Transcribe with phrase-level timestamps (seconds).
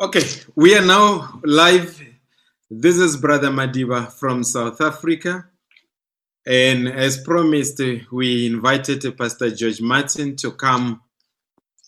[0.00, 0.22] Okay,
[0.54, 2.00] we are now live.
[2.70, 5.48] This is Brother Madiba from South Africa.
[6.46, 7.82] And as promised,
[8.12, 11.02] we invited Pastor George Martin to come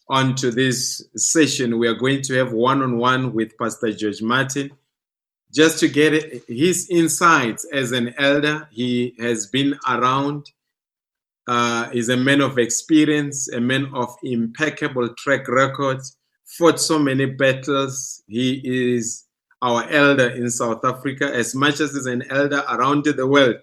[0.09, 1.79] onto this session.
[1.79, 4.73] We are going to have one on one with Pastor George Martin
[5.55, 8.67] just to get his insights as an elder.
[8.73, 10.51] He has been around,
[11.47, 16.17] uh, he's a man of experience, a man of impeccable track records
[16.57, 18.23] fought so many battles.
[18.27, 19.25] He is
[19.63, 23.57] our elder in South Africa, as much as he's an elder around the world.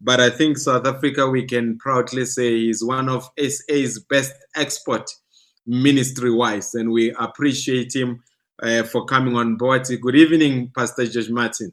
[0.00, 5.10] But I think South Africa, we can proudly say, is one of SA's best export
[5.66, 8.22] ministry wise, and we appreciate him
[8.62, 9.86] uh, for coming on board.
[10.00, 11.72] Good evening, Pastor George Martin.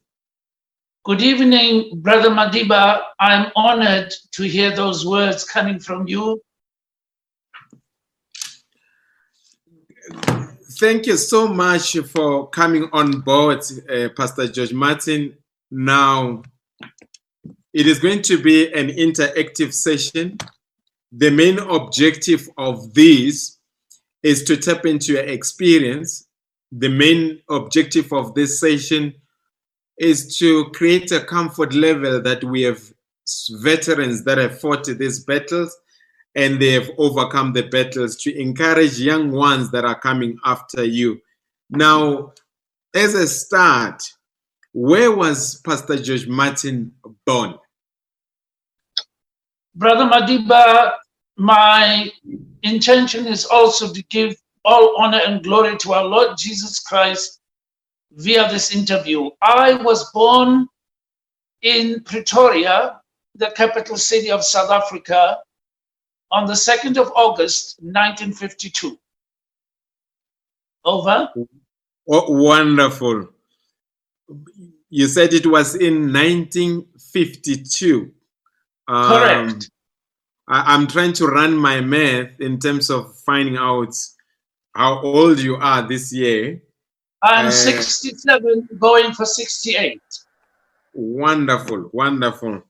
[1.06, 3.02] Good evening, Brother Madiba.
[3.20, 6.42] I'm honored to hear those words coming from you.
[10.80, 15.36] Thank you so much for coming on board, uh, Pastor George Martin.
[15.72, 16.44] Now,
[17.74, 20.38] it is going to be an interactive session.
[21.12, 23.58] The main objective of this
[24.24, 26.28] is to tap into your experience.
[26.72, 29.16] The main objective of this session
[29.98, 32.82] is to create a comfort level that we have
[33.62, 35.76] veterans that have fought these battles
[36.38, 41.20] and they have overcome the battles to encourage young ones that are coming after you.
[41.72, 42.34] Now,
[42.96, 44.04] as a start,
[44.72, 46.94] where was Pastor George Martin
[47.26, 47.56] born?
[49.74, 50.94] Brother Madiba,
[51.38, 52.12] my
[52.62, 57.42] intention is also to give all honor and glory to our Lord Jesus Christ
[58.12, 59.32] via this interview.
[59.42, 60.68] I was born
[61.64, 63.02] in Pretoria,
[63.34, 65.38] the capital city of South Africa,
[66.32, 68.98] on the 2nd of August, 1952.
[70.86, 71.30] Over.
[72.10, 73.30] Oh, wonderful.
[74.90, 78.12] You said it was in 1952.
[78.88, 79.52] Correct.
[79.52, 79.60] Um,
[80.48, 83.94] I, am trying to run my math in terms of finding out
[84.74, 86.62] how old you are this year.
[87.22, 90.02] I'm uh, 67, going for 68.
[90.94, 92.64] Wonderful, wonderful.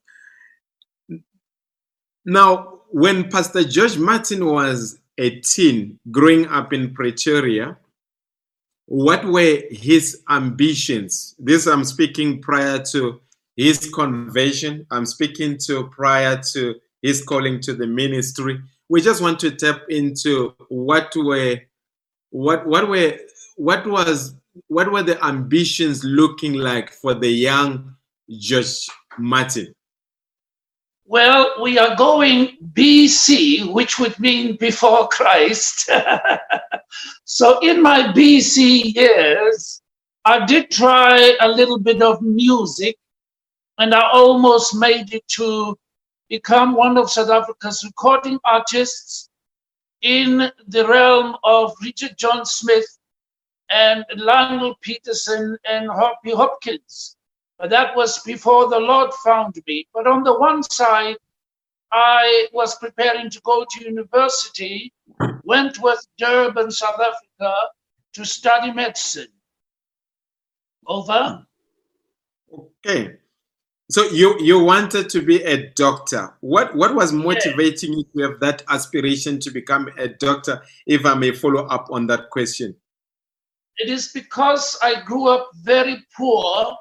[2.27, 7.77] Now, when Pastor George Martin was a teen growing up in Pretoria,
[8.87, 11.35] what were his ambitions?
[11.39, 13.21] This I'm speaking prior to
[13.55, 14.85] his conversion.
[14.91, 18.59] I'm speaking to prior to his calling to the ministry.
[18.89, 21.61] We just want to tap into what were
[22.31, 23.17] what what were
[23.55, 24.35] what was
[24.67, 27.95] what were the ambitions looking like for the young
[28.29, 28.85] George
[29.17, 29.73] Martin?
[31.09, 35.89] Well, we are going BC, which would mean before Christ.
[37.23, 39.81] so in my BC years,
[40.25, 42.97] I did try a little bit of music
[43.77, 45.77] and I almost made it to
[46.27, 49.29] become one of South Africa's recording artists
[50.01, 52.97] in the realm of Richard John Smith
[53.69, 57.16] and Lionel Peterson and Hoppy Hopkins.
[57.57, 59.87] But that was before the Lord found me.
[59.93, 61.17] But on the one side,
[61.91, 64.93] I was preparing to go to university,
[65.43, 67.53] went with Durban, South Africa,
[68.13, 69.27] to study medicine.
[70.85, 71.45] Over.
[72.53, 73.17] Okay.
[73.89, 76.35] So you you wanted to be a doctor.
[76.41, 77.97] What what was motivating yeah.
[77.97, 80.61] you to have that aspiration to become a doctor?
[80.85, 82.75] If I may follow up on that question.
[83.77, 86.75] It is because I grew up very poor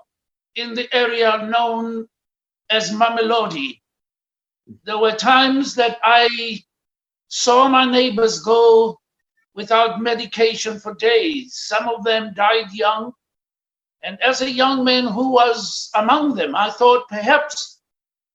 [0.56, 2.08] in the area known
[2.70, 3.80] as Mamelodi.
[4.84, 6.64] There were times that I
[7.28, 8.98] saw my neighbors go
[9.54, 11.54] without medication for days.
[11.54, 13.12] Some of them died young.
[14.02, 17.80] And as a young man who was among them, I thought perhaps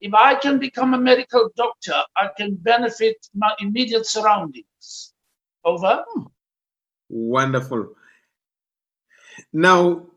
[0.02, 5.14] if I can become a medical doctor, I can benefit my immediate surroundings.
[5.64, 6.04] Over.
[6.12, 6.24] Hmm.
[7.10, 7.94] Wonderful.
[9.54, 10.08] Now,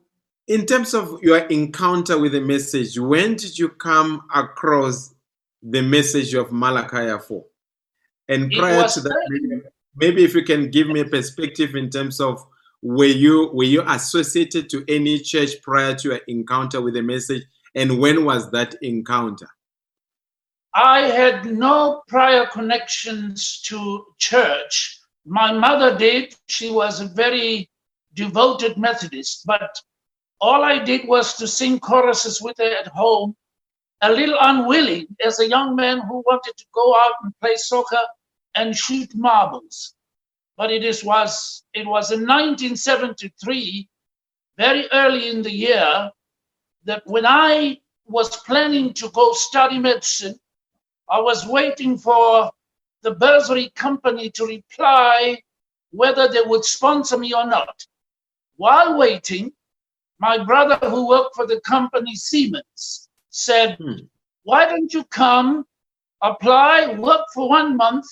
[0.46, 5.14] in terms of your encounter with the message, when did you come across
[5.62, 7.44] the message of Malachi 4?
[8.28, 9.62] And prior to that, maybe,
[9.96, 12.44] maybe if you can give me a perspective in terms of
[12.82, 17.42] were you were you associated to any church prior to your encounter with the message,
[17.74, 19.48] and when was that encounter?
[20.74, 25.00] I had no prior connections to church.
[25.24, 26.34] My mother did.
[26.48, 27.70] She was a very
[28.12, 29.80] devoted Methodist, but
[30.44, 33.34] all I did was to sing choruses with her at home,
[34.02, 38.04] a little unwilling as a young man who wanted to go out and play soccer
[38.54, 39.94] and shoot marbles.
[40.58, 43.88] But it is, was it was in 1973
[44.58, 46.10] very early in the year
[46.84, 50.38] that when I was planning to go study medicine,
[51.08, 52.50] I was waiting for
[53.00, 55.42] the bursary company to reply
[55.90, 57.86] whether they would sponsor me or not.
[58.56, 59.54] While waiting,
[60.24, 64.04] my brother who worked for the company Siemens said, Hmm.
[64.44, 65.66] Why don't you come,
[66.22, 68.06] apply, work for one month,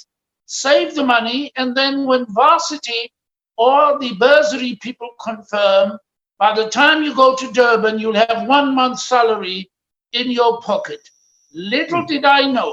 [0.47, 3.03] save the money, and then when varsity
[3.57, 5.99] or the bursary people confirm,
[6.39, 9.71] by the time you go to Durban, you'll have one month's salary
[10.13, 11.03] in your pocket.
[11.55, 12.13] Little Hmm.
[12.13, 12.71] did I know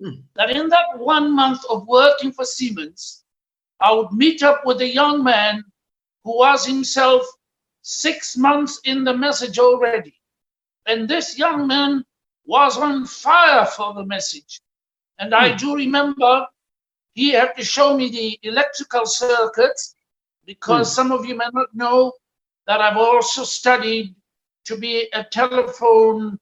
[0.00, 0.20] Hmm.
[0.36, 3.24] that in that one month of working for Siemens,
[3.80, 5.64] I would meet up with a young man
[6.24, 7.22] who was himself
[7.86, 10.14] six months in the message already.
[10.86, 12.04] And this young man
[12.44, 14.60] was on fire for the message.
[15.18, 15.56] And I Hmm.
[15.56, 16.46] do remember
[17.14, 19.94] he had to show me the electrical circuits
[20.44, 20.94] because Hmm.
[20.98, 22.12] some of you may not know
[22.66, 24.14] that I've also studied
[24.64, 26.38] to be a telephone,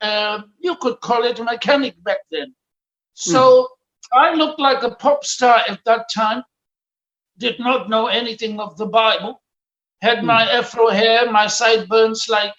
[0.00, 2.54] uh, you could call it a mechanic back then.
[3.14, 3.68] So
[4.12, 6.42] I looked like a pop star at that time,
[7.38, 9.40] did not know anything of the Bible,
[10.02, 12.54] had my afro hair, my sideburns like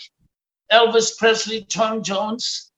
[0.71, 2.71] Elvis Presley, Tom Jones.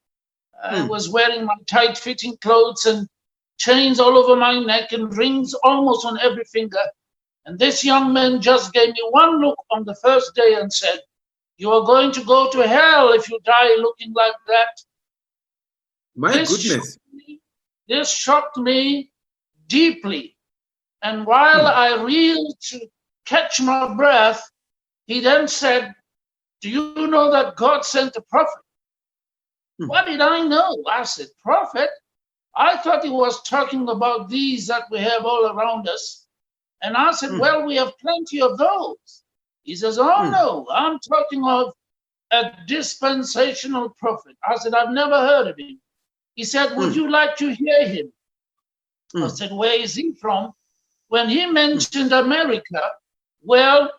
[0.63, 0.87] I Hmm.
[0.87, 3.07] was wearing my tight fitting clothes and
[3.57, 6.85] chains all over my neck and rings almost on every finger.
[7.45, 10.99] And this young man just gave me one look on the first day and said,
[11.57, 14.73] You are going to go to hell if you die looking like that.
[16.15, 16.93] My This goodness.
[16.93, 17.41] shocked me-
[17.87, 19.11] This shocked me
[19.67, 20.37] deeply.
[21.01, 21.79] And while Hmm.
[21.85, 22.79] I reeled to
[23.25, 24.41] catch my breath,
[25.07, 25.93] he then said,
[26.61, 28.63] Do you know that God sent a prophet?
[29.79, 29.87] Hmm.
[29.87, 30.83] What did I know?
[30.89, 31.89] I said, Prophet?
[32.55, 36.27] I thought he was talking about these that we have all around us.
[36.81, 37.39] And I said, Hmm.
[37.39, 39.23] Well, we have plenty of those.
[39.63, 40.31] He says, Oh, Hmm.
[40.31, 41.73] no, I'm talking of
[42.31, 44.35] a dispensational prophet.
[44.47, 45.79] I said, I've never heard of him.
[46.35, 46.99] He said, Would Hmm.
[46.99, 48.11] you like to hear him?
[49.15, 49.27] I Hmm.
[49.27, 50.53] said, Where is he from?
[51.09, 52.81] When he mentioned America,
[53.43, 53.91] well,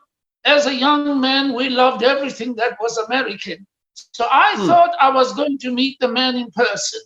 [0.44, 3.66] as a young man, we loved everything that was American.
[4.12, 4.66] So I Hmm.
[4.66, 7.00] thought I was going to meet the man in person.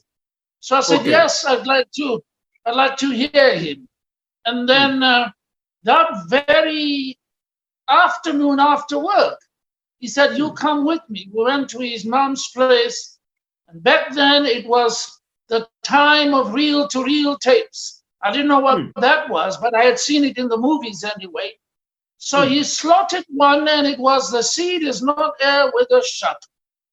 [0.61, 1.11] So I said, Okay.
[1.11, 2.21] Yes, I'd like to.
[2.67, 3.89] I'd like to hear him.
[4.47, 5.31] And then uh,
[5.85, 7.19] that very
[7.89, 9.39] afternoon after work,
[9.99, 11.29] he said, You come with me.
[11.35, 13.19] We went to his mom's place.
[13.69, 18.03] And back then it was the time of reel to reel tapes.
[18.23, 18.91] I didn't know what Hmm.
[18.97, 21.53] that was, but I had seen it in the movies anyway.
[22.19, 22.49] So Hmm.
[22.49, 26.41] he slotted one, and it was the seed is not heir with a shuck.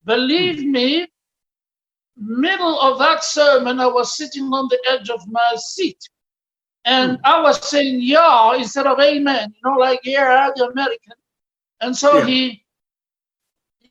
[0.05, 0.71] Believe Hmm.
[0.71, 1.07] me,
[2.17, 5.99] middle of that sermon, I was sitting on the edge of my seat.
[6.85, 7.21] And Hmm.
[7.23, 11.13] I was saying yeah instead of amen, you know, like yeah, I'm the American.
[11.81, 12.25] And so Yeah.
[12.25, 12.63] he,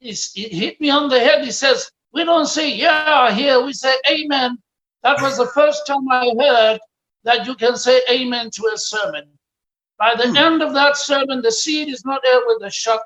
[0.00, 1.44] he he hit me on the head.
[1.44, 4.58] He says, We don't say yeah here, we say amen.
[5.02, 6.80] That was the first time I heard
[7.24, 9.24] that you can say amen to a sermon.
[10.02, 10.36] By the Hmm.
[10.36, 13.04] end of that sermon, the seed is not heir with the shuck.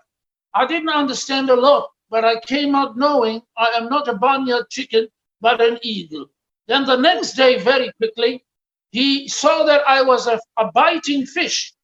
[0.55, 4.71] I didn't understand a lot, but I came out knowing I am not a barnyard
[4.71, 5.09] chicken,
[5.43, 6.27] but an eagle.
[6.69, 8.45] Then the next day, very quickly,
[8.93, 11.75] he saw that I was a, a biting fish.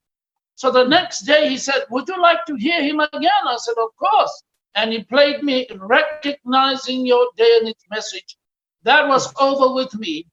[0.57, 3.45] So the next day he said, Would you like to hear him again?
[3.49, 4.45] I said, Of course.
[4.77, 8.37] And he played me recognizing your day and its message.
[8.85, 10.27] That was over with me.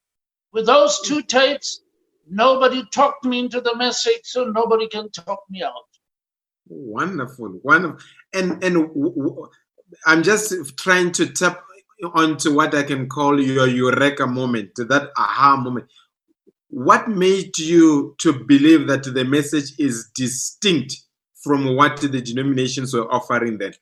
[0.54, 1.82] With those two tapes,
[2.30, 5.74] nobody talked me into the message, so nobody can talk me out.
[6.68, 8.00] Wonderful, wonderful.
[8.34, 9.50] And and w- w-
[10.06, 11.64] I'm just trying to tap
[12.14, 15.88] onto what I can call your eureka moment, that aha moment.
[16.70, 20.96] What made you to believe that the message is distinct
[21.44, 23.74] from what the denominations were offering then?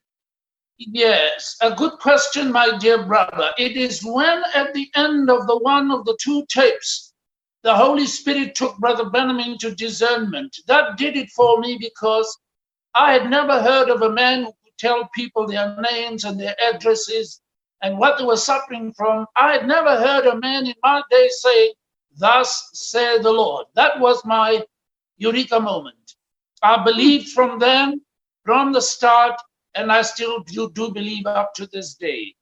[0.78, 3.50] Yes, a good question, my dear brother.
[3.58, 7.07] It is when at the end of the one of the two tapes,
[7.68, 10.56] the Holy Spirit took Brother Branham into discernment.
[10.68, 12.40] That did it for me because
[12.96, 16.56] I had never heard of a man who could tell people their names and their
[16.64, 17.42] addresses
[17.82, 19.26] and what they were suffering from.
[19.36, 21.74] I had never heard a man in my day say,
[22.16, 23.66] Thus saith the Lord.
[23.76, 24.64] That was my
[25.18, 26.16] eureka moment.
[26.64, 28.00] I believed from then,
[28.46, 29.42] from the start,
[29.76, 32.34] and I still do, do believe up to this day.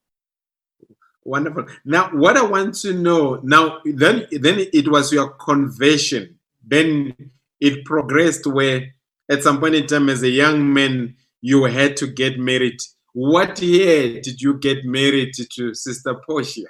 [1.25, 1.65] Wonderful.
[1.83, 6.37] Now, what I want to know now, then, then it was your conversion.
[6.63, 7.15] Then
[7.59, 8.93] it progressed where,
[9.29, 12.77] at some point in time, as a young man, you had to get married.
[13.13, 16.67] What year did you get married to Sister Portia?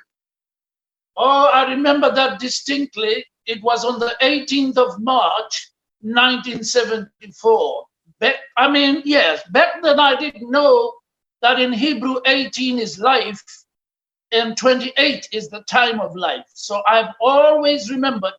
[1.18, 3.26] Oh, I remember that distinctly.
[3.46, 5.70] It was on the 18th of March,
[6.00, 7.86] 1974.
[8.22, 10.94] back, I mean, yes, back then I didn't know
[11.42, 13.44] that in Hebrew 18 is life
[14.32, 16.46] and 28 is the time of life.
[16.54, 18.34] So I've always remembered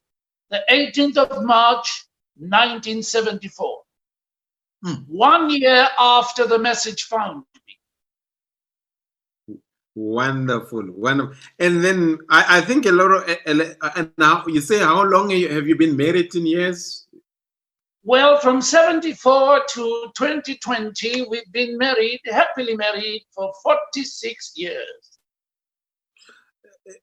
[0.50, 2.06] the 18th of March,
[2.38, 3.82] 1974.
[4.84, 4.92] Hmm.
[5.08, 7.44] One year after the message found
[9.48, 9.58] me.
[9.94, 11.34] Wonderful, wonderful.
[11.58, 15.66] And then I, I think a lot of, and now you say, how long have
[15.66, 17.06] you been married in years?
[18.04, 25.15] Well, from 74 to 2020, we've been married, happily married for 46 years.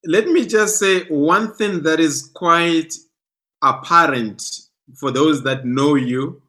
[0.06, 2.94] Let me just say one thing that is quite
[3.62, 4.44] apparent
[4.96, 6.42] for those that know you.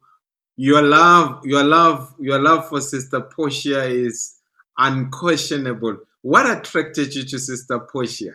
[0.57, 4.35] Your love, your love, your love for Sister Portia is
[4.77, 5.97] unquestionable.
[6.21, 8.31] What attracted you to Sister Portia?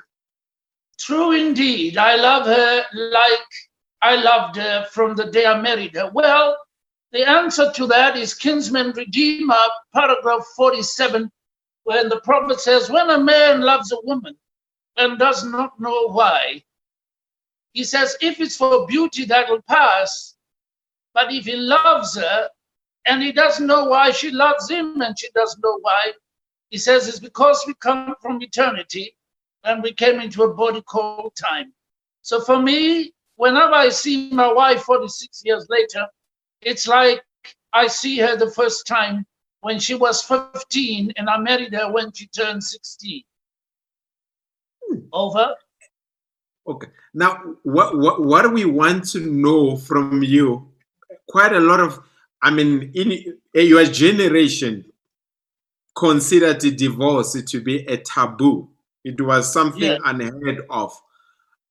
[0.98, 1.96] True indeed.
[1.96, 3.48] I love her like
[4.02, 6.10] I loved her from the day I married her.
[6.12, 6.58] Well,
[7.12, 9.54] the answer to that is Kinsman Redeemer,
[9.94, 11.30] paragraph 47,
[11.84, 14.36] when the prophet says, When a man loves a woman
[15.00, 16.62] and does not know why,
[17.72, 20.36] he says, If it's for beauty, that will pass.
[21.14, 22.48] But if he loves her
[23.06, 26.12] and he doesn't know why she loves him and she doesn't know why,
[26.68, 29.16] he says, It's because we come from eternity
[29.64, 31.72] and we came into a body called time.
[32.20, 36.06] So for me, whenever I see my wife 46 years later,
[36.60, 37.22] it's like
[37.72, 39.24] I see her the first time
[39.62, 43.22] when she was 15 and I married her when she turned 16.
[45.12, 45.54] Over.
[46.66, 46.88] Okay.
[47.14, 50.68] Now, what, what what do we want to know from you,
[51.28, 51.98] quite a lot of,
[52.42, 54.84] I mean, in your generation,
[55.96, 58.68] considered divorce to be a taboo.
[59.04, 59.98] It was something Yeah.
[60.04, 60.92] unheard of.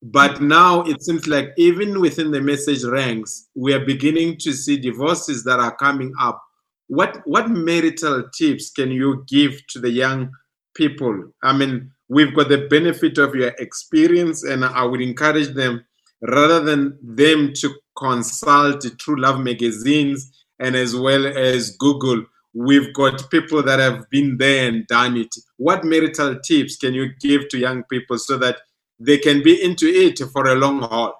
[0.02, 4.78] But now it seems like even within the message ranks, we are beginning to see
[4.78, 6.42] divorces that are coming up.
[6.88, 10.30] What what marital tips can you give to the young
[10.74, 11.32] people?
[11.42, 15.84] I mean, we've got the benefit of your experience, and I would encourage them
[16.20, 22.26] rather than them to consult True Love magazines and as well as Google.
[22.52, 25.34] We've got people that have been there and done it.
[25.56, 28.58] What marital tips can you give to young people so that
[28.98, 31.14] they can be into it for a long haul?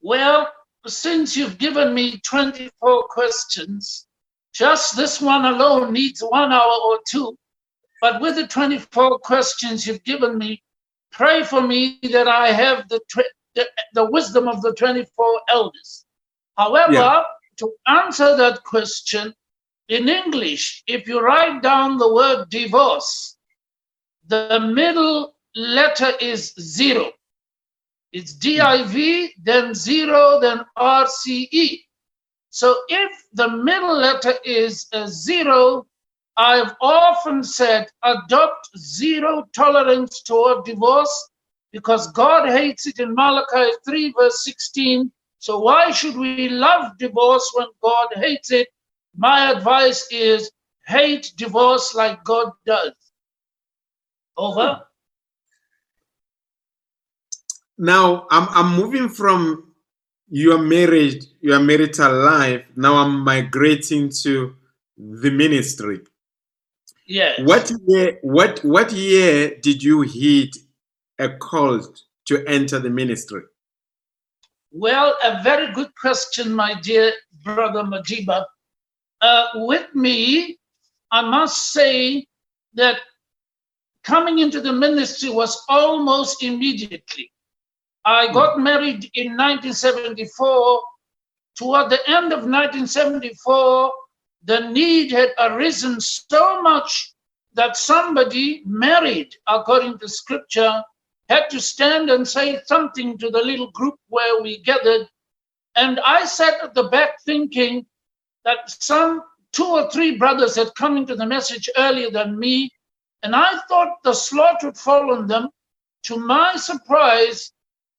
[0.00, 0.48] Well,
[0.86, 4.06] since you've given me 24 questions,
[4.54, 7.36] just this one alone needs one hour or two.
[8.00, 10.62] But with the 24 questions you've given me,
[11.12, 13.00] pray for me that I have the,
[13.54, 16.04] the, the wisdom of the 24 elders.
[16.56, 17.22] However, Yeah.
[17.58, 19.34] to answer that question
[19.88, 23.36] in English, if you write down the word divorce,
[24.26, 27.12] the middle letter is zero.
[28.12, 31.82] It's div, then zero, then rce.
[32.50, 35.86] So if the middle letter is a zero,
[36.36, 41.30] I've often said adopt zero tolerance toward divorce
[41.72, 45.10] because God hates it in Malachi 3, verse 16.
[45.38, 48.68] So why should we love divorce when God hates it?
[49.16, 50.50] My advice is
[50.86, 52.92] hate divorce like God does.
[54.36, 54.74] Over.
[54.74, 54.82] Hmm.
[57.78, 59.74] Now I'm I'm moving from
[60.28, 62.64] your marriage, your marital life.
[62.74, 64.56] Now I'm migrating to
[64.96, 66.00] the ministry.
[67.06, 67.40] Yes.
[67.44, 70.56] What year what what year did you hit
[71.18, 71.80] a call
[72.26, 73.42] to enter the ministry?
[74.72, 77.12] Well, a very good question, my dear
[77.44, 78.44] brother Madiba.
[79.20, 80.58] Uh, with me,
[81.10, 82.26] I must say
[82.74, 82.98] that
[84.02, 87.30] coming into the ministry was almost immediately.
[88.04, 90.82] I got married in 1974.
[91.56, 93.92] Toward the end of 1974,
[94.46, 97.12] the need had arisen so much
[97.54, 100.82] that somebody married, according to scripture,
[101.28, 105.08] had to stand and say something to the little group where we gathered.
[105.74, 107.86] And I sat at the back thinking
[108.44, 112.70] that some two or three brothers had come into the message earlier than me.
[113.24, 115.48] And I thought the slot would fall on them.
[116.04, 117.52] To my surprise,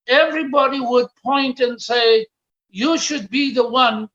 [0.07, 2.25] everybody would point and say,
[2.69, 4.07] You should be the one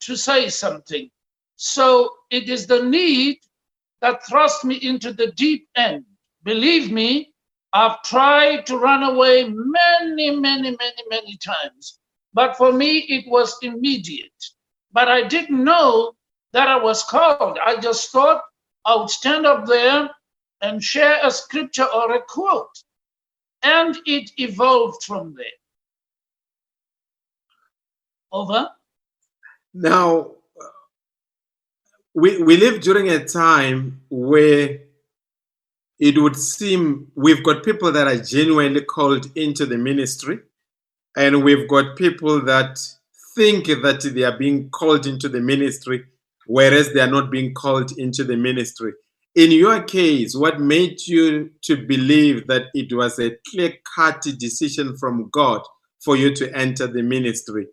[0.00, 1.10] to say something.
[1.56, 3.38] So it is the need
[4.00, 6.04] that thrust me into the deep end.
[6.42, 7.32] Believe me,
[7.72, 11.98] I've tried to run away many, many, many, many times.
[12.32, 14.32] But for me, it was immediate.
[14.92, 16.14] But I didn't know
[16.52, 17.58] that I was called.
[17.64, 18.42] I just thought
[18.84, 20.10] I would stand up there
[20.60, 22.76] and share a scripture or a quote.
[23.62, 25.46] And it evolved from there.
[28.30, 28.68] Over.
[29.72, 30.32] Now
[32.14, 34.78] we, we live during a time where
[35.98, 40.38] it would seem we've got people that are genuinely called into the ministry,
[41.16, 42.78] and we've got people that
[43.34, 46.04] think that they are being called into the ministry,
[46.46, 48.92] whereas they are not being called into the ministry.
[49.34, 54.96] In your case, what made you to believe that it was a clear cut decision
[54.96, 55.62] from God
[56.04, 57.66] for you to enter the ministry?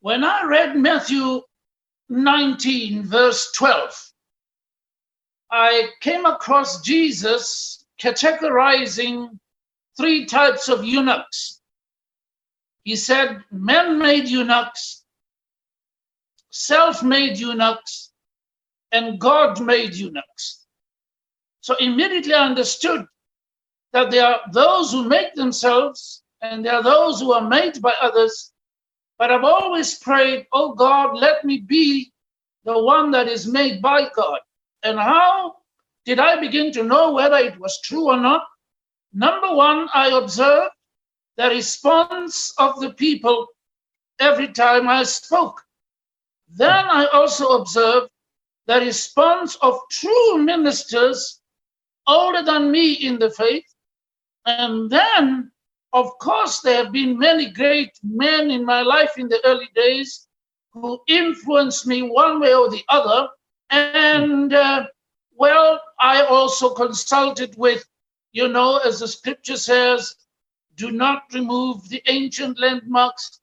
[0.00, 1.40] When I read Matthew
[2.08, 4.12] 19, verse 12,
[5.50, 9.38] I came across Jesus categorizing
[9.96, 11.60] three types of eunuchs.
[12.84, 15.04] He said, men made eunuchs,
[16.50, 18.12] self made eunuchs,
[18.92, 20.66] and God made eunuchs.
[21.60, 23.06] So immediately I understood
[23.92, 27.92] that there are those who make themselves and there are those who are made by
[28.00, 28.52] others.
[29.18, 32.12] But I've always prayed, oh God, let me be
[32.64, 34.40] the one that is made by God.
[34.82, 35.56] And how
[36.04, 38.46] did I begin to know whether it was true or not?
[39.12, 40.70] Number one, I observed
[41.36, 43.46] the response of the people
[44.20, 45.62] every time I spoke.
[46.48, 48.10] Then I also observed
[48.66, 51.40] the response of true ministers
[52.06, 53.64] older than me in the faith.
[54.46, 55.50] And then,
[55.98, 60.28] of course, there have been many great men in my life in the early days
[60.72, 63.28] who influenced me one way or the other.
[63.70, 64.86] And uh,
[65.34, 67.84] well, I also consulted with,
[68.32, 70.14] you know, as the scripture says,
[70.76, 73.40] do not remove the ancient landmarks.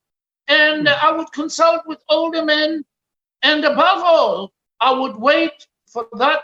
[0.47, 2.85] And I would consult with older men.
[3.43, 6.43] And above all, I would wait for that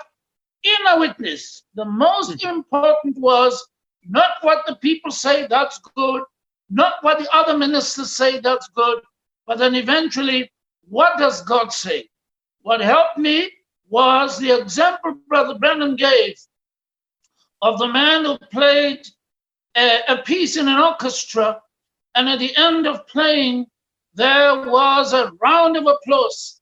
[0.64, 1.64] inner witness.
[1.76, 3.66] The most important was
[4.08, 6.24] not what the people say, that's good,
[6.70, 9.02] not what the other ministers say, that's good,
[9.46, 10.52] but then eventually,
[10.88, 12.10] what does God say?
[12.62, 13.52] What helped me
[13.90, 16.36] was the example Brother Branham gave
[17.62, 19.06] of the man who played
[19.76, 21.62] a, a piece in an orchestra,
[22.16, 23.68] and at the end of playing,
[24.14, 26.62] there was a round of applause.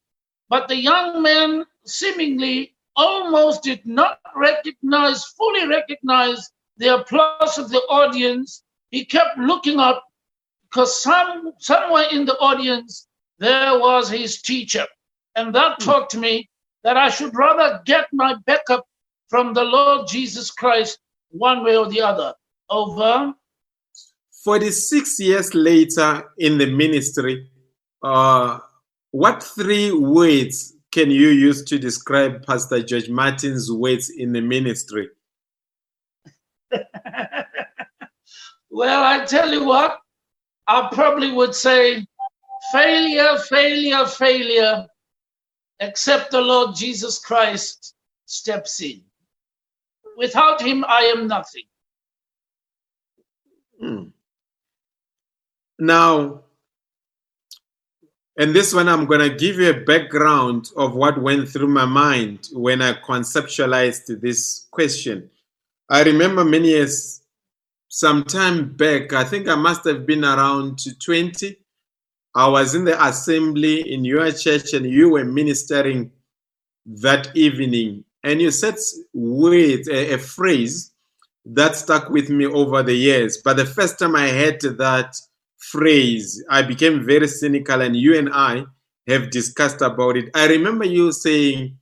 [0.49, 7.81] But the young man seemingly almost did not recognize, fully recognize the applause of the
[7.89, 8.63] audience.
[8.89, 10.03] He kept looking up
[10.63, 14.85] because some, somewhere in the audience there was his teacher.
[15.35, 15.85] And that hmm.
[15.85, 16.49] taught me
[16.83, 18.87] that I should rather get my backup
[19.27, 20.97] from the Lord Jesus Christ
[21.29, 22.33] one way or the other.
[22.69, 23.33] Over.
[24.43, 27.49] 46 years later in the ministry,
[28.01, 28.59] uh,
[29.11, 35.09] what three words can you use to describe Pastor George Martin's words in the ministry?
[38.69, 39.99] well, I tell you what,
[40.67, 42.05] I probably would say
[42.71, 44.87] failure, failure, failure,
[45.79, 49.01] except the Lord Jesus Christ steps in.
[50.17, 51.63] Without him, I am nothing.
[53.79, 54.03] Hmm.
[55.79, 56.41] Now,
[58.37, 61.85] and this one, I'm going to give you a background of what went through my
[61.85, 65.29] mind when I conceptualized this question.
[65.89, 67.21] I remember many years,
[67.89, 71.57] some time back, I think I must have been around 20.
[72.35, 76.11] I was in the assembly in your church and you were ministering
[76.85, 78.05] that evening.
[78.23, 78.75] And you said
[79.13, 80.93] words, a, a phrase
[81.45, 83.37] that stuck with me over the years.
[83.37, 85.15] But the first time I heard that,
[85.57, 88.65] phrase, I became very cynical, and you and I
[89.07, 90.29] have discussed about it.
[90.35, 91.77] I remember you saying,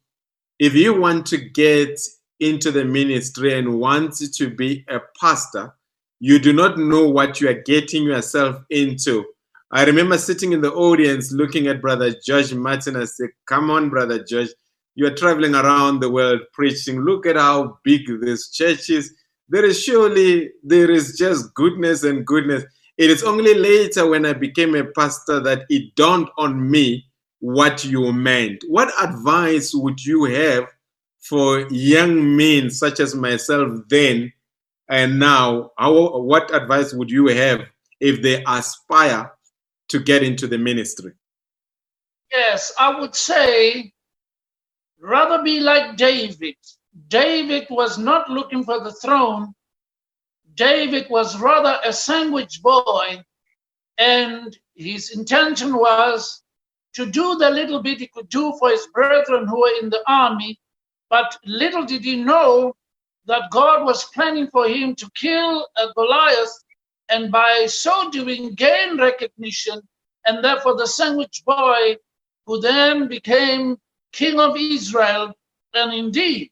[0.59, 1.99] if you want to get
[2.39, 5.73] into the ministry and wants to be a pastor,
[6.19, 9.25] you do not know what you are getting yourself into.
[9.71, 12.95] I remember sitting in the audience looking at Brother George Martin.
[12.95, 14.49] I said, Come on, Brother George,
[14.95, 17.01] you are traveling around the world preaching.
[17.01, 19.13] Look at how big this church is.
[19.49, 22.63] There is surely, there is just goodness and goodness.
[22.97, 27.05] It is only later when I became a pastor that it dawned on me
[27.39, 28.63] what you meant.
[28.67, 30.67] What advice would you have
[31.29, 34.31] for young men such as myself then
[34.89, 35.71] and now?
[35.77, 37.61] How, what advice would you have
[37.99, 39.31] if they aspire
[39.89, 41.13] to get into the ministry?
[42.31, 43.93] Yes, I would say
[44.99, 46.55] rather be like David.
[47.07, 49.53] David was not looking for the throne,
[50.57, 53.23] David was rather a sandwich boy,
[53.99, 56.41] and his intention was
[56.95, 60.03] to do the little bit he could do for his brethren who were in the
[60.07, 60.59] army.
[61.09, 62.75] But little did he know
[63.25, 66.63] that God was planning for him to kill a Goliath
[67.09, 69.81] and by so doing gain recognition.
[70.25, 71.97] And therefore, the sandwich boy,
[72.45, 73.77] who then became
[74.11, 75.33] king of Israel.
[75.73, 76.49] And indeed,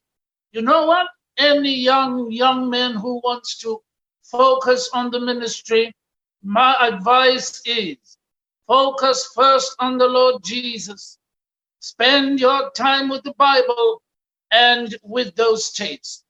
[0.51, 1.07] you know what?
[1.37, 3.81] Any young young man who wants to
[4.23, 5.93] focus on the ministry,
[6.43, 7.97] my advice is
[8.67, 11.17] focus first on the Lord Jesus.
[11.79, 14.01] Spend your time with the Bible
[14.55, 16.23] and with those states.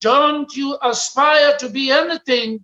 [0.00, 2.62] Don't you aspire to be anything.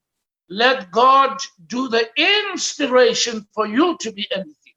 [0.50, 2.04] Let God do the
[2.50, 4.76] inspiration for you to be anything.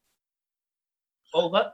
[1.34, 1.72] Over.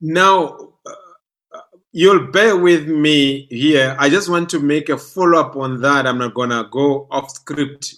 [0.00, 1.60] Now, uh,
[1.92, 3.94] you'll bear with me here.
[3.98, 6.06] I just want to make a follow up on that.
[6.06, 7.96] I'm not going to go off script.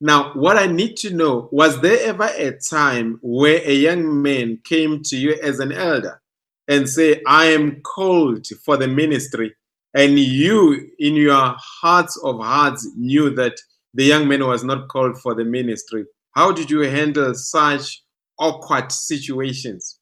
[0.00, 4.60] Now, what I need to know was there ever a time where a young man
[4.64, 6.22] came to you as an elder
[6.68, 9.54] and say, I am called for the ministry?
[9.94, 13.58] And you, in your hearts of hearts, knew that
[13.94, 16.04] the young man was not called for the ministry.
[16.32, 18.02] How did you handle such
[18.38, 19.98] awkward situations?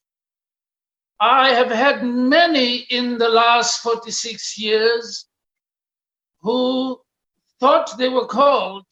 [1.20, 5.26] I have had many in the last 46 years
[6.40, 7.00] who
[7.60, 8.84] thought they were called,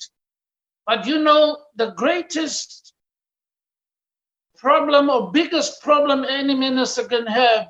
[0.87, 2.92] but you know, the greatest
[4.63, 7.67] problem or biggest problem any minister can have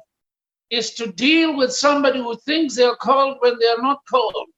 [0.70, 4.48] is to deal with somebody who thinks they're called when they're not called.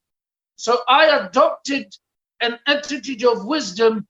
[0.57, 1.87] So I adopted
[2.41, 4.05] an attitude of wisdom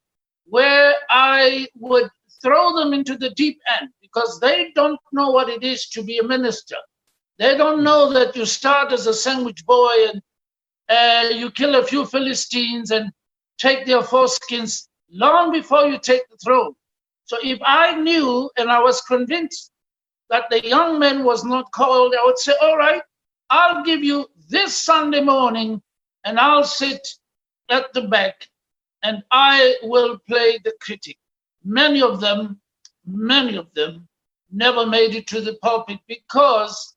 [0.46, 2.10] where I would
[2.42, 6.18] throw them into the deep end because they don't know what it is to be
[6.18, 6.76] a minister.
[7.38, 10.22] They don't know that you start as a sandwich boy and
[10.88, 13.12] uh, you kill a few Philistines and
[13.58, 16.74] take their foreskins long before you take the throne.
[17.26, 19.70] So if I knew and I was convinced
[20.30, 23.02] that the young man was not called, I would say, All right,
[23.50, 25.82] I'll give you this Sunday morning
[26.24, 27.06] and I'll sit
[27.70, 28.48] at the back
[29.02, 31.16] and I will play the critic.
[31.64, 32.60] Many of them
[33.06, 34.08] many of them
[34.50, 36.94] never made it to the pulpit because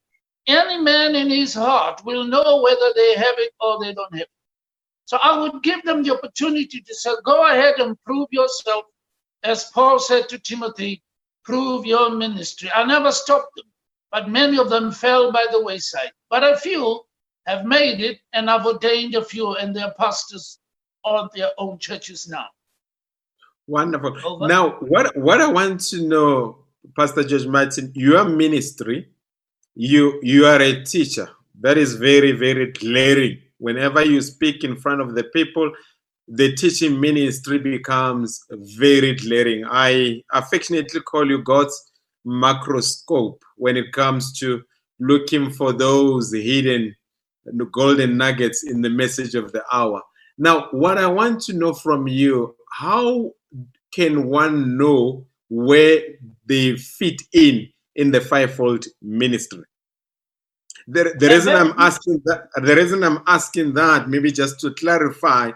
[0.47, 4.23] any man in his heart will know whether they have it or they don't have
[4.23, 4.29] it.
[5.05, 8.85] So I would give them the opportunity to say, go ahead and prove yourself.
[9.43, 11.01] As Paul said to Timothy,
[11.43, 12.69] prove your ministry.
[12.73, 13.65] I never stopped them,
[14.11, 16.11] but many of them fell by the wayside.
[16.29, 17.01] But a few
[17.45, 20.59] have made it, and I've ordained a few, and they're pastors
[21.03, 22.45] of their own churches now.
[23.67, 24.17] Wonderful.
[24.25, 24.47] Over.
[24.47, 26.65] Now, what what I want to know,
[26.97, 29.09] Pastor George Martin, your ministry,
[29.75, 31.29] you you are a teacher.
[31.61, 33.39] That is very very glaring.
[33.59, 35.71] Whenever you speak in front of the people,
[36.29, 39.65] the teaching ministry becomes very glaring.
[39.67, 41.91] I affectionately call you God's
[42.25, 44.61] macroscope when it comes to
[44.99, 46.95] looking for those hidden
[47.71, 50.01] golden nuggets in the message of the hour.
[50.37, 53.31] Now, what I want to know from you, how
[53.91, 56.01] can one know where
[56.45, 59.63] they fit in in the fivefold ministry?
[60.87, 65.51] The, the reason I'm asking that, the reason I'm asking that, maybe just to clarify,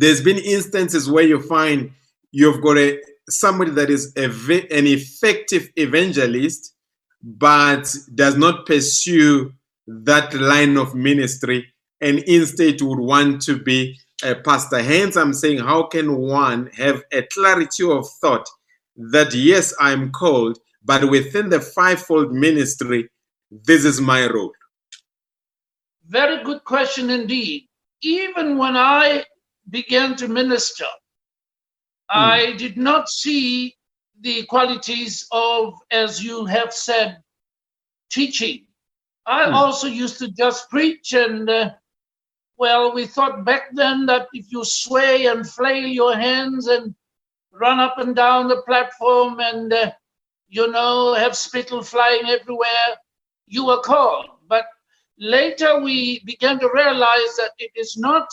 [0.00, 1.92] there's been instances where you find
[2.32, 6.74] you've got a somebody that is a, an effective evangelist,
[7.22, 9.52] but does not pursue
[9.86, 11.66] that line of ministry,
[12.00, 14.82] and instead would want to be a Pastor.
[14.82, 18.48] Hence, I'm saying, how can one have a clarity of thought
[18.96, 23.10] that, yes, I'm called, but within the fivefold ministry,
[23.50, 24.52] this is my role?
[26.06, 27.68] Very good question indeed.
[28.02, 29.24] Even when I
[29.70, 30.88] began to minister, mm.
[32.08, 33.76] I did not see
[34.20, 37.22] the qualities of, as you have said,
[38.10, 38.66] teaching.
[39.26, 39.52] I mm.
[39.52, 41.70] also used to just preach and uh,
[42.60, 46.94] well, we thought back then that if you sway and flail your hands and
[47.52, 49.90] run up and down the platform and, uh,
[50.48, 52.90] you know, have spittle flying everywhere,
[53.46, 54.26] you were called.
[54.46, 54.66] But
[55.18, 58.28] later we began to realize that it is not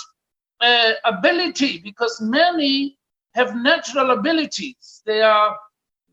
[0.62, 2.98] uh, ability because many
[3.36, 5.02] have natural abilities.
[5.06, 5.58] They are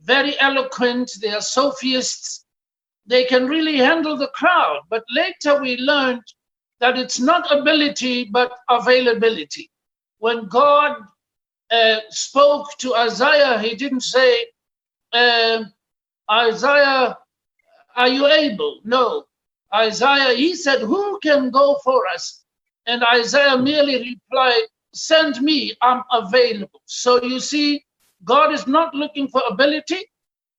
[0.02, 2.44] very eloquent, they are sophists,
[3.06, 4.80] they can really handle the crowd.
[4.90, 6.22] But later we learned
[6.80, 9.70] that it's not ability but availability.
[10.18, 10.96] When God
[11.70, 14.46] uh, spoke to Isaiah, he didn't say,
[15.12, 15.64] uh,
[16.30, 17.16] Isaiah,
[17.96, 18.80] are you able?
[18.84, 19.24] No.
[19.74, 22.43] Isaiah, he said, Who can go for us?
[22.86, 23.98] And Isaiah merely
[24.30, 26.80] replied, Send me, I'm available.
[26.84, 27.84] So you see,
[28.24, 30.00] God is not looking for ability,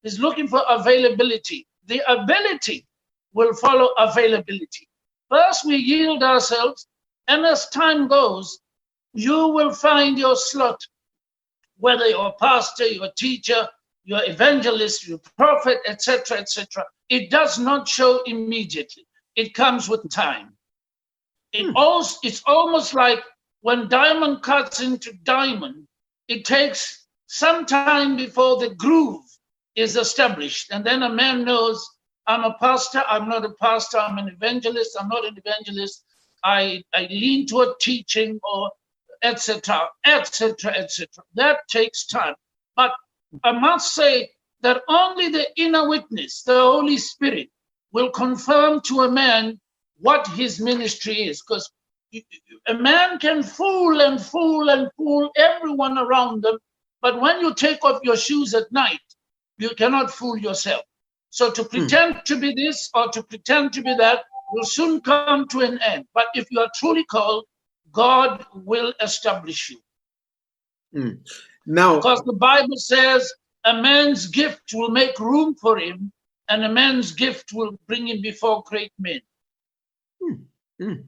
[0.03, 1.67] He's looking for availability.
[1.87, 2.85] The ability
[3.33, 4.87] will follow availability.
[5.29, 6.87] First, we yield ourselves,
[7.27, 8.59] and as time goes,
[9.13, 10.79] you will find your slot,
[11.77, 13.67] whether you're a pastor, you're a teacher,
[14.03, 16.85] you're evangelist, you're prophet, etc., etc.
[17.09, 19.07] It does not show immediately.
[19.35, 20.54] It comes with time.
[21.55, 21.77] It Hmm.
[21.77, 23.23] also, it's almost like
[23.61, 25.87] when diamond cuts into diamond,
[26.27, 29.23] it takes some time before the groove
[29.75, 30.69] is established.
[30.71, 31.77] And then a man knows
[32.27, 36.03] I'm a pastor, I'm not a pastor, I'm an evangelist, I'm not an evangelist.
[36.43, 38.71] I, I lean toward teaching or
[39.23, 41.23] etc., etc., etc.
[41.35, 42.35] That takes time.
[42.75, 42.91] But
[43.43, 44.29] I must say
[44.61, 47.49] that only the inner witness, the Holy Spirit,
[47.93, 49.59] will confirm to a man
[49.99, 51.41] what his ministry is.
[51.41, 51.69] Because
[52.67, 56.57] a man can fool and fool and fool everyone around them,
[57.01, 58.99] but when you take off your shoes at night,
[59.57, 60.83] you cannot fool yourself.
[61.29, 61.69] So to hmm.
[61.69, 65.79] pretend to be this or to pretend to be that will soon come to an
[65.81, 66.05] end.
[66.13, 67.45] But if you are truly called,
[67.91, 69.79] God will establish you.
[70.93, 71.15] Hmm.
[71.65, 73.31] Now, Because the Bible says
[73.65, 76.11] a man's gift will make room for him,
[76.47, 79.19] and a man's gift will bring him before great men.
[80.25, 80.33] Hmm.
[80.81, 81.01] Hmm.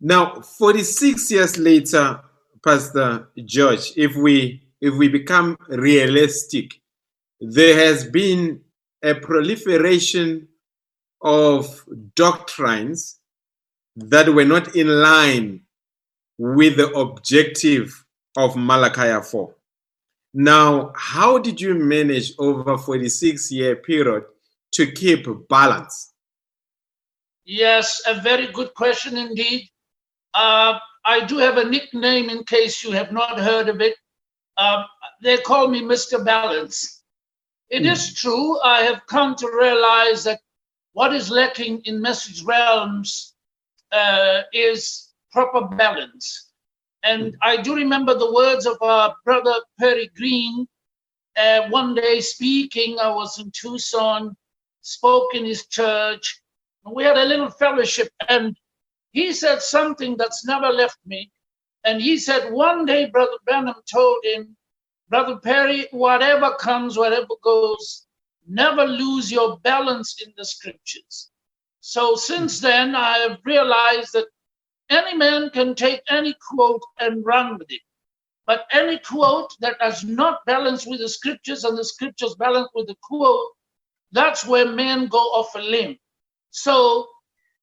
[0.00, 2.20] now, 46 years later,
[2.64, 6.80] Pastor George, if we if we become realistic,
[7.40, 8.60] there has been
[9.02, 10.48] a proliferation
[11.22, 13.18] of doctrines
[13.96, 15.60] that were not in line
[16.38, 18.04] with the objective
[18.36, 19.54] of Malachi 4.
[20.34, 24.24] Now, how did you manage over 46 year period
[24.72, 26.13] to keep balance?
[27.44, 29.68] Yes, a very good question indeed.
[30.32, 33.96] Uh, I do have a nickname in case you have not heard of it.
[34.56, 34.84] Um,
[35.22, 36.24] they call me Mr.
[36.24, 37.02] Balance.
[37.68, 40.40] It is true, I have come to realize that
[40.92, 43.34] what is lacking in message realms
[43.90, 46.52] uh, is proper balance.
[47.02, 50.66] And I do remember the words of our brother Perry Green.
[51.36, 54.36] Uh, one day speaking, I was in Tucson,
[54.82, 56.40] spoke in his church.
[56.90, 58.56] We had a little fellowship, and
[59.12, 61.30] he said something that's never left me.
[61.84, 64.56] And he said, one day, Brother Branham told him,
[65.08, 68.06] Brother Perry, whatever comes, whatever goes,
[68.46, 71.30] never lose your balance in the scriptures.
[71.80, 74.26] So since then, I have realized that
[74.90, 77.82] any man can take any quote and run with it.
[78.46, 82.88] But any quote that does not balance with the scriptures and the scriptures balance with
[82.88, 83.50] the quote,
[84.12, 85.98] that's where men go off a limb.
[86.54, 87.08] So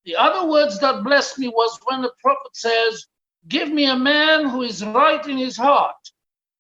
[0.06, 3.08] the other words that blessed me was when the prophet says,
[3.48, 5.96] Give me a man who is right in his heart.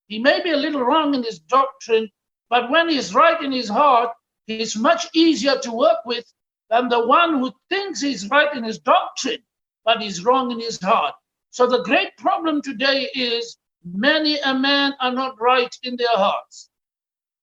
[0.08, 2.10] He may be a little wrong in his doctrine,
[2.50, 4.12] but when he's right in his heart,
[4.48, 6.26] he's much easier to work with
[6.70, 9.44] than the one who thinks he's right in his doctrine,
[9.86, 11.16] but he's wrong in his heart.
[11.52, 16.70] So the great problem today is many a man are not right in their hearts.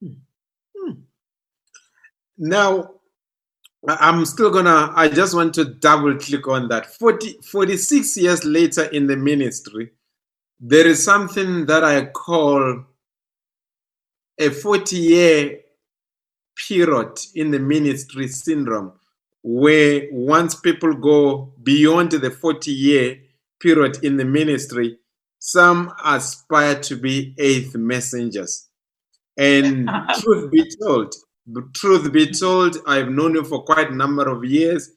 [0.02, 0.14] Hmm.
[0.76, 0.92] Hmm.
[2.38, 2.97] Now, I-
[3.86, 6.86] I'm still gonna, I just want to double click on that.
[6.86, 9.90] 40, 46 years later in the ministry,
[10.60, 12.84] there is something that I call
[14.38, 15.60] a 40 year
[16.56, 18.92] period in the ministry syndrome,
[19.42, 23.18] where once people go beyond the 40 year
[23.60, 24.98] period in the ministry,
[25.38, 28.68] some aspire to be eighth messengers.
[29.36, 29.88] And
[30.20, 31.14] truth be told,
[31.74, 34.90] truth be told, I've known you for quite a number of years.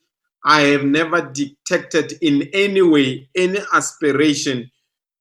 [0.43, 4.71] I have never detected in any way any aspiration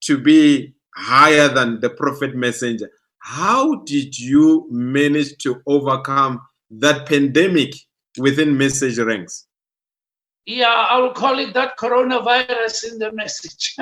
[0.05, 2.91] to be higher than the prophet messenger.
[3.19, 6.41] How did you manage to overcome
[6.71, 7.75] that pandemic
[8.19, 9.47] within message ranks?
[10.47, 13.77] Yeah, I will call it that coronavirus in the message.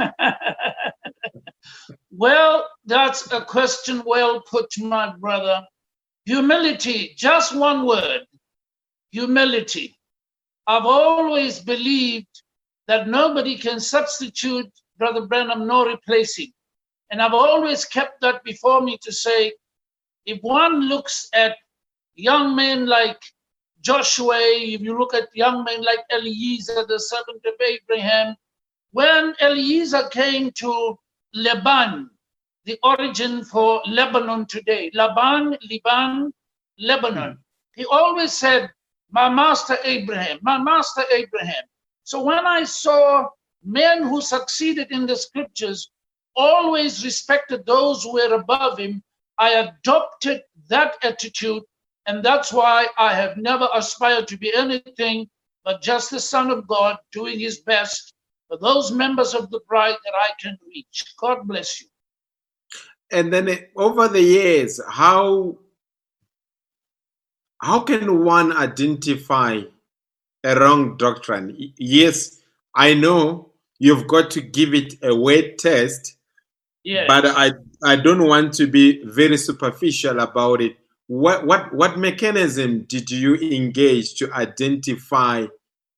[2.11, 5.65] well, that's a question well put, my brother.
[6.29, 8.27] Humility, just one word
[9.13, 9.99] humility.
[10.67, 12.43] I've always believed
[12.87, 16.53] that nobody can substitute Brother Branham nor replace him.
[17.11, 19.55] And I've always kept that before me to say
[20.27, 21.57] if one looks at
[22.15, 23.23] young men like
[23.81, 28.37] Joshua, if you look at young men like Eliezer, the servant of Abraham,
[28.91, 30.99] when Eliezer came to
[31.33, 32.11] Lebanon,
[32.69, 36.35] the origin for Lebanon today, Laban, Liban,
[36.79, 37.41] Lebanon, hmm.
[37.75, 38.71] he always said,
[39.11, 41.65] My master Abraham, my master Abraham.
[42.05, 43.31] So when I saw
[43.65, 45.91] men who succeeded in the scriptures
[46.37, 49.03] always respected those who were above him,
[49.39, 51.63] I adopted that attitude
[52.05, 55.31] and that's why I have never aspired to be anything
[55.65, 58.13] but just the Son of God doing his best
[58.47, 61.15] for those members of the bride that I can reach.
[61.19, 61.89] God bless you.
[63.13, 65.59] And then eh, over the years, how
[67.61, 69.63] how can one identify
[70.45, 71.57] a wrong doctrine?
[71.79, 72.41] Yes,
[72.75, 76.17] I know you've got to give it a weight test,
[76.85, 77.07] Yes.
[77.09, 77.53] but I
[77.85, 80.77] I don't want to be very superficial about it.
[81.09, 85.47] What what what mechanism did you engage to identify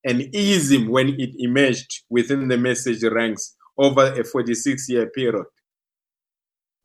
[0.05, 5.47] an ism when it emerged within the message ranks over a 46 year period?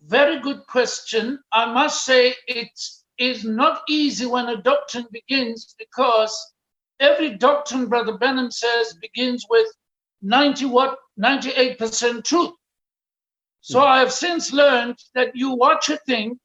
[0.07, 1.39] Very good question.
[1.51, 2.79] I must say it
[3.17, 6.53] is not easy when a doctrine begins because
[6.99, 9.67] every doctrine, Brother Branham says, begins with
[10.21, 12.53] 90 what 98% truth.
[13.61, 13.85] So hmm.
[13.85, 16.39] I have since learned that you watch a thing,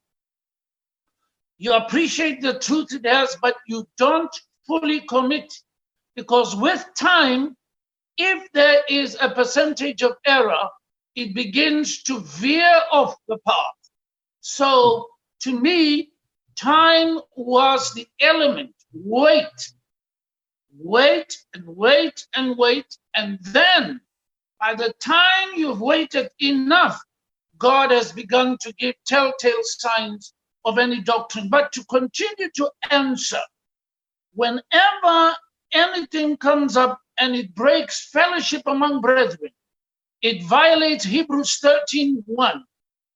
[1.58, 4.34] you appreciate the truth it has, but you don't
[4.66, 5.52] fully commit.
[6.16, 7.54] Because with time,
[8.16, 10.68] if there is a percentage of error,
[11.16, 13.90] it begins to veer off the path.
[14.40, 15.08] So
[15.40, 16.10] to me,
[16.58, 18.74] time was the element.
[18.92, 19.72] Wait,
[20.78, 22.86] wait and wait and wait.
[23.14, 24.00] And then
[24.60, 27.00] by the time you've waited enough,
[27.58, 30.32] God has begun to give telltale signs
[30.64, 31.48] of any doctrine.
[31.48, 33.40] But to continue to answer,
[34.34, 35.34] whenever
[35.72, 39.50] anything comes up and it breaks fellowship among brethren,
[40.22, 42.64] it violates Hebrews 13 1.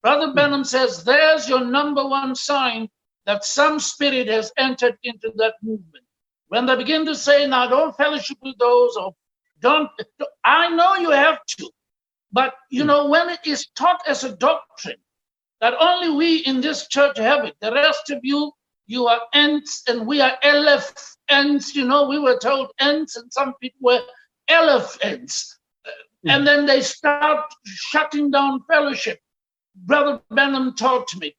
[0.03, 0.35] Brother hmm.
[0.35, 2.88] Branham says, There's your number one sign
[3.27, 6.05] that some spirit has entered into that movement.
[6.49, 9.14] When they begin to say, Now don't fellowship with those, or
[9.61, 9.90] don't,
[10.45, 11.71] I know you have to,
[12.33, 12.88] but you hmm.
[12.88, 14.97] know, when it is taught as a doctrine,
[15.61, 18.53] that only we in this church have it, the rest of you,
[18.87, 21.75] you are ants and we are elephants.
[21.75, 24.03] You know, we were told ants and some people were
[24.49, 25.59] elephants.
[26.27, 26.45] And hmm.
[26.45, 29.21] then they start shutting down fellowship.
[29.77, 31.35] Brother Branham taught me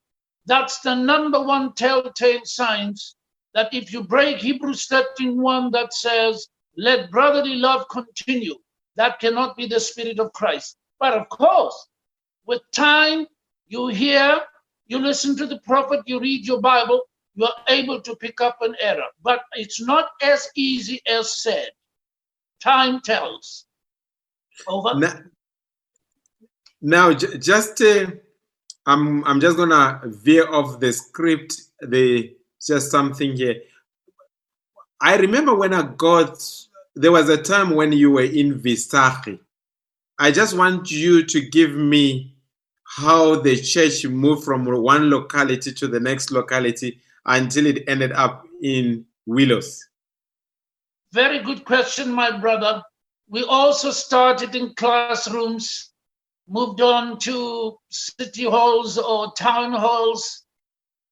[0.46, 3.16] that's the number one telltale signs
[3.54, 8.56] that if you break Hebrews 13 1 that says, let brotherly love continue,
[8.96, 10.78] that cannot be the spirit of Christ.
[11.00, 11.88] But of course,
[12.46, 13.26] with time,
[13.68, 14.42] you hear,
[14.88, 17.02] you listen to the prophet, you read your Bible,
[17.34, 19.08] you are able to pick up an error.
[19.24, 21.70] But it's not as easy as said.
[22.62, 23.66] Time tells.
[24.68, 25.00] Over.
[25.00, 25.20] Now,
[26.82, 28.08] now j- just uh,
[28.86, 31.62] I'm I'm just gonna veer off the script.
[31.82, 33.62] The just something here.
[35.02, 36.42] I remember when I got
[36.96, 39.40] there was a time when you were in Visachi.
[40.18, 42.34] I just want you to give me
[42.86, 48.46] how the church moved from one locality to the next locality until it ended up
[48.62, 49.86] in Willows.
[51.12, 52.82] Very good question, my brother.
[53.28, 55.92] We also started in classrooms,
[56.48, 60.44] moved on to city halls or town halls.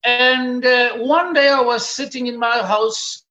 [0.04, 3.26] And uh, one day I was sitting in my house,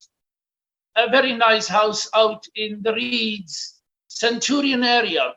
[0.97, 5.35] a very nice house out in the Reeds, Centurion area.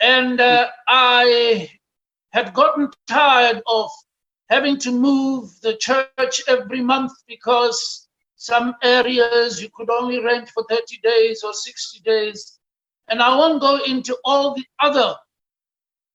[0.00, 1.70] And uh, I
[2.32, 3.90] had gotten tired of
[4.50, 8.01] having to move the church every month because
[8.42, 12.58] some areas you could only rent for 30 days or 60 days.
[13.06, 15.14] And I won't go into all the other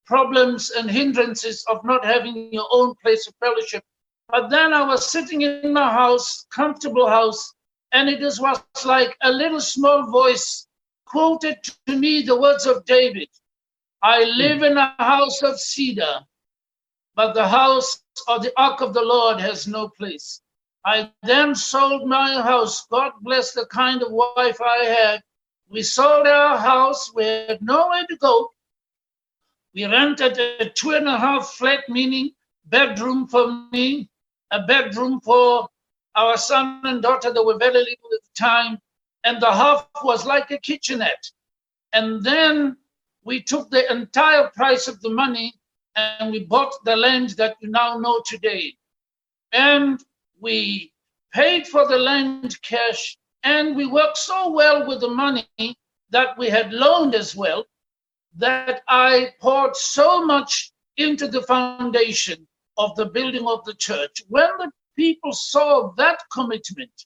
[0.05, 3.81] problems and hindrances of not having your own place of fellowship.
[4.27, 7.53] But then I was sitting in my house, comfortable house,
[7.93, 8.41] and it was
[8.85, 10.67] like a little small voice
[11.05, 13.29] quoted to me the words of David
[14.03, 16.19] I live in a house of cedar,
[17.15, 20.41] but the house of the ark of the Lord has no place.
[20.87, 22.87] I then sold my house.
[22.87, 25.21] God bless the kind of wife I had.
[25.67, 27.13] We sold our house.
[27.13, 28.53] We had nowhere to go.
[29.75, 32.31] We rented a two and a half flat, meaning
[32.67, 34.09] bedroom for me,
[34.51, 35.67] a bedroom for
[36.15, 38.77] our son and daughter that were very little at the time,
[39.25, 41.31] and the half was like a kitchenette.
[41.91, 42.77] And then
[43.25, 45.53] we took the entire price of the money
[45.97, 48.73] and we bought the land that you now know today.
[49.51, 50.01] And
[50.39, 50.93] we
[51.33, 55.47] paid for the land cash, and we worked so well with the money
[56.09, 57.65] that we had loaned as well
[58.35, 64.21] that I poured so much into the foundation of the building of the church.
[64.27, 67.05] When the people saw that commitment,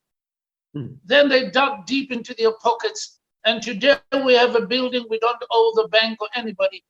[0.74, 0.94] Hmm.
[1.04, 3.20] then they dug deep into their pockets.
[3.44, 6.84] And today we have a building we don't owe the bank or anybody.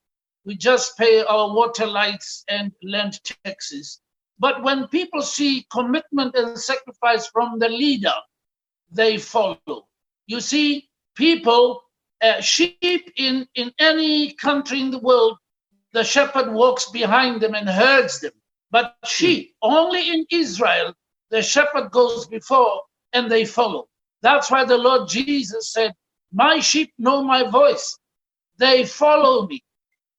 [0.46, 4.01] We just pay our water lights and land taxes.
[4.42, 8.16] But when people see commitment and sacrifice from the leader,
[8.90, 9.88] they follow.
[10.26, 11.84] You see, people,
[12.24, 15.38] uh, sheep in, in any country in the world,
[15.94, 18.32] the shepherd walks behind them and herds them.
[18.72, 20.96] But sheep, only in Israel,
[21.30, 22.82] the shepherd goes before
[23.14, 23.90] and they follow.
[24.24, 25.94] That's why the Lord Jesus said,
[26.34, 27.96] My sheep know my voice,
[28.58, 29.64] they follow me.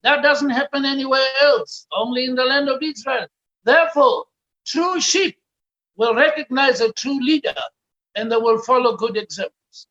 [0.05, 3.27] That doesn't happen anywhere else, only in the land of Israel.
[3.65, 4.27] Therefore,
[4.67, 5.39] true sheep
[5.97, 7.55] will recognize a true leader
[8.15, 9.87] and they will follow good examples.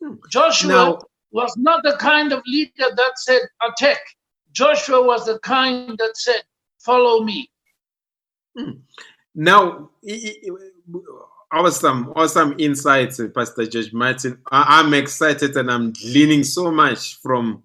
[0.00, 0.14] Hmm.
[0.30, 0.98] Joshua Now-
[1.32, 3.98] was not the kind of leader that said, attack.
[4.52, 6.42] Joshua was the kind that said,
[6.78, 7.50] follow me.
[9.34, 10.50] Now, i- i-
[11.52, 14.40] awesome, awesome insights, uh, Pastor George Martin.
[14.50, 17.64] I'm excited and I'm gleaning so much from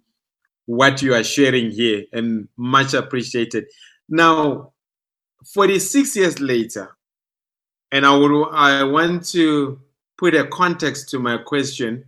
[0.66, 3.68] what you are sharing here and much appreciated.
[4.10, 4.74] Now,
[5.46, 6.96] 46 years later,
[7.92, 9.80] and I would I want to
[10.18, 12.06] put a context to my question.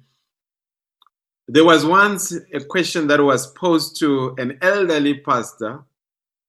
[1.47, 5.83] There was once a question that was posed to an elderly pastor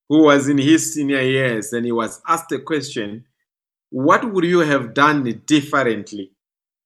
[0.08, 3.24] who was in his senior years and he was asked a question
[3.90, 6.30] what would you have done differently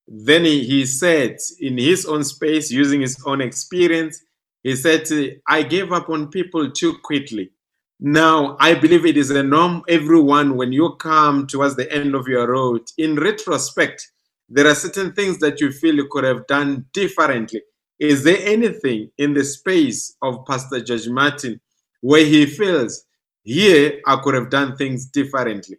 [0.07, 4.23] then he, he said in his own space using his own experience
[4.63, 5.03] he said
[5.47, 7.51] i gave up on people too quickly
[8.01, 12.29] now i believe it is a norm everyone when you come towards the end of
[12.29, 14.11] your road in retrospect
[14.49, 17.61] there are certain things that you feel you could have done differently
[17.99, 21.61] is there anything in the space of pastor george martin
[22.01, 23.05] where he feels
[23.49, 25.79] here I could have done things differently.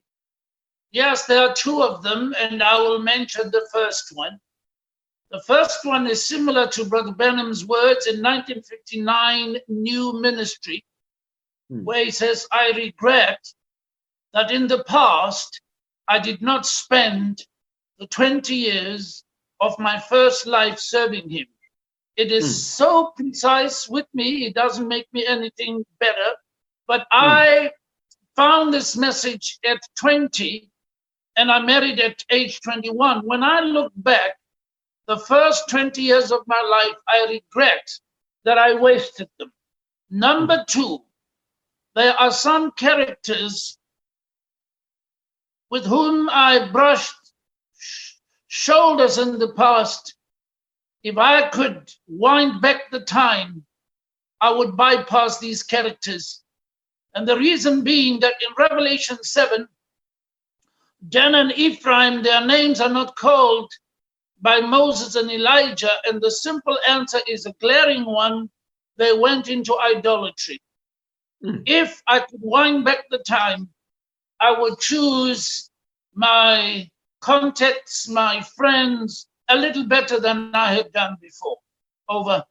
[0.91, 4.39] Yes, there are two of them, and I will mention the first one.
[5.29, 10.83] The first one is similar to Brother Branham's words in 1959 New Ministry,
[11.69, 11.83] Hmm.
[11.83, 13.39] where he says, I regret
[14.33, 15.61] that in the past
[16.07, 17.45] I did not spend
[17.99, 19.23] the 20 years
[19.61, 21.47] of my first life serving him.
[22.15, 22.51] It is Hmm.
[22.51, 26.31] so precise with me, it doesn't make me anything better.
[26.87, 27.71] But I
[28.35, 30.71] found this message at 20
[31.37, 33.25] and I married at age 21.
[33.27, 34.37] When I look back,
[35.07, 37.89] the first 20 years of my life, I regret
[38.45, 39.51] that I wasted them.
[40.09, 41.03] Number two,
[41.95, 43.77] there are some characters
[45.69, 47.33] with whom I brushed
[47.77, 48.13] sh-
[48.47, 50.15] shoulders in the past.
[51.03, 53.65] If I could wind back the time,
[54.41, 56.43] I would bypass these characters.
[57.13, 59.67] And the reason being that in Revelation 7,
[61.07, 63.71] Dan and Ephraim, their names are not called
[64.41, 65.91] by Moses and Elijah.
[66.05, 68.49] And the simple answer is a glaring one
[68.97, 70.61] they went into idolatry.
[71.43, 71.61] Hmm.
[71.65, 73.69] If I could wind back the time,
[74.41, 75.69] I would choose
[76.13, 76.89] my
[77.21, 81.57] contacts, my friends, a little better than I had done before.
[82.09, 82.43] Over.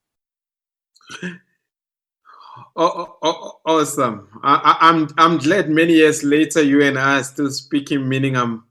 [2.76, 4.28] Oh, oh, oh, awesome!
[4.42, 8.08] I, I, I'm I'm glad many years later you and I are still speaking.
[8.08, 8.64] Meaning I'm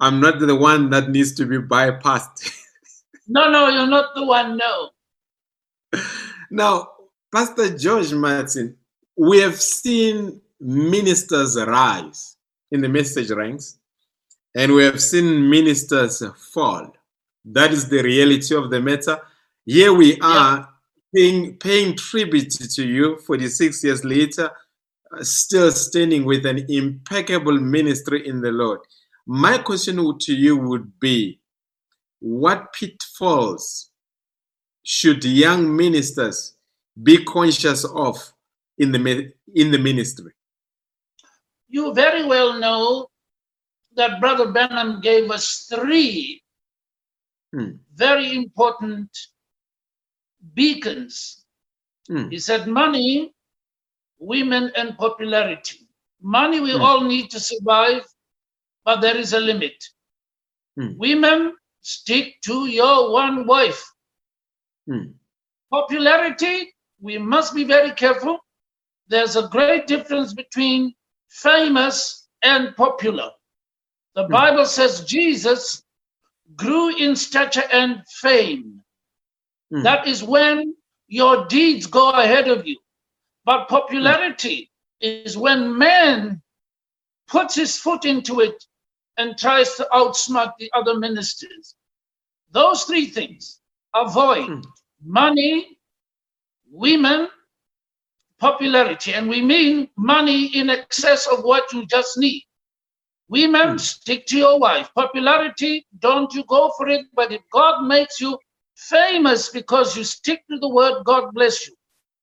[0.00, 2.50] I'm not the one that needs to be bypassed.
[3.28, 4.56] No, no, you're not the one.
[4.56, 4.90] No.
[6.50, 6.88] now,
[7.32, 8.76] Pastor George Martin,
[9.16, 12.36] we have seen ministers rise
[12.70, 13.78] in the message ranks,
[14.54, 16.92] and we have seen ministers fall.
[17.44, 19.18] That is the reality of the matter.
[19.66, 20.68] Here we are
[21.14, 24.50] paying, paying tribute to you 46 years later,
[25.20, 28.80] still standing with an impeccable ministry in the Lord.
[29.26, 31.38] My question to you would be
[32.20, 33.90] what pitfalls
[34.84, 36.54] should young ministers
[37.02, 38.32] be conscious of
[38.82, 40.32] in the in the ministry?
[41.68, 43.08] You very well know
[43.96, 46.42] that Brother Branham gave us three
[47.54, 47.72] Hmm.
[47.94, 49.10] very important
[50.54, 51.44] beacons.
[52.08, 52.28] Hmm.
[52.30, 53.32] He said money,
[54.18, 55.88] women, and popularity.
[56.22, 56.80] Money we Hmm.
[56.82, 58.04] all need to survive,
[58.84, 59.78] but there is a limit.
[60.98, 63.84] Women, stick to your one wife.
[65.70, 68.41] Popularity, we must be very careful.
[69.12, 70.94] There's a great difference between
[71.28, 73.30] famous and popular.
[74.14, 74.32] The Hmm.
[74.32, 75.82] Bible says Jesus
[76.56, 78.82] grew in stature and fame.
[79.70, 79.82] Hmm.
[79.82, 80.74] That is when
[81.08, 82.78] your deeds go ahead of you.
[83.44, 84.70] But popularity
[85.02, 86.40] is when man
[87.26, 88.64] puts his foot into it
[89.18, 91.74] and tries to outsmart the other ministers.
[92.50, 93.60] Those three things
[93.94, 94.60] avoid Hmm.
[95.04, 95.78] money,
[96.70, 97.28] women,
[98.42, 99.14] popularity.
[99.14, 102.44] And we mean money in excess of what you just need.
[103.28, 103.78] Women, Hmm.
[103.78, 104.90] stick to your wife.
[104.94, 107.06] Popularity, don't you go for it.
[107.14, 108.38] But if God makes you
[108.76, 111.74] famous because you stick to the word, God bless you.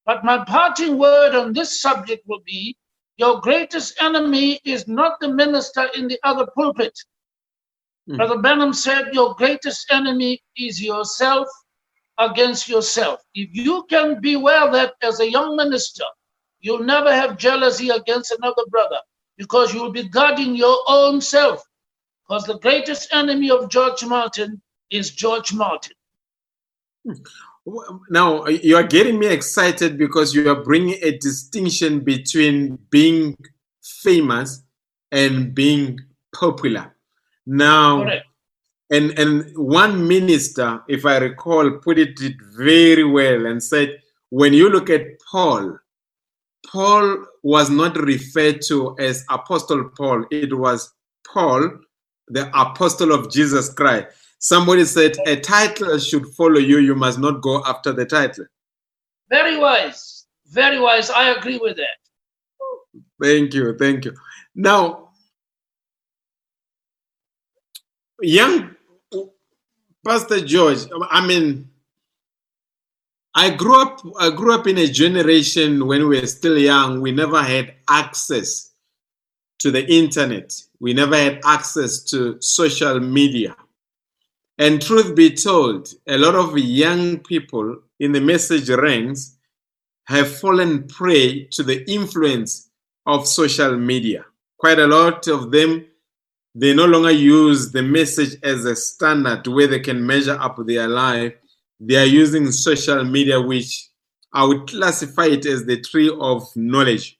[0.06, 2.76] But my parting word on this subject will be
[3.18, 6.98] your greatest enemy is not the minister in the other pulpit.
[8.08, 8.16] Hmm.
[8.16, 11.48] Brother Branham said, Your greatest enemy is yourself
[12.20, 13.22] against yourself.
[13.34, 16.04] If you can beware that as a young minister,
[16.60, 18.98] you'll never have jealousy against another brother
[19.36, 21.64] because you'll be guarding your own self.
[22.28, 24.60] Because the greatest enemy of George Martin
[24.90, 25.94] is George Martin.
[27.04, 27.14] Hmm.
[28.10, 33.36] Now you are getting me excited because you are bringing a distinction between being
[33.82, 34.62] famous
[35.12, 35.98] and being
[36.34, 36.94] popular.
[37.46, 38.26] Now, Correct.
[38.90, 44.52] And and one minister, if I recall, put it, it very well and said, when
[44.52, 45.78] you look at Paul,
[46.66, 50.24] Paul was not referred to as Apostle Paul.
[50.30, 50.92] It was
[51.26, 51.70] Paul,
[52.28, 54.08] the apostle of Jesus Christ.
[54.38, 56.78] Somebody said a title should follow you.
[56.78, 58.46] You must not go after the title.
[59.28, 60.26] Very wise.
[60.46, 61.10] Very wise.
[61.10, 61.98] I agree with that.
[63.22, 64.14] Thank you, thank you.
[64.54, 65.10] Now,
[68.22, 68.74] young
[70.06, 70.78] Pastor George,
[71.10, 71.68] I mean,
[73.34, 74.00] I grew up.
[74.18, 77.00] I grew up in a generation when we were still young.
[77.00, 78.72] We never had access
[79.60, 80.52] to the internet.
[80.80, 83.54] We never had access to social media.
[84.58, 89.36] And truth be told, a lot of young people in the message ranks
[90.04, 92.70] have fallen prey to the influence
[93.06, 94.24] of social media.
[94.58, 95.86] Quite a lot of them,
[96.54, 100.88] they no longer use the message as a standard where they can measure up their
[100.88, 101.32] life.
[101.78, 103.88] They are using social media, which
[104.32, 107.16] I would classify it as the tree of knowledge.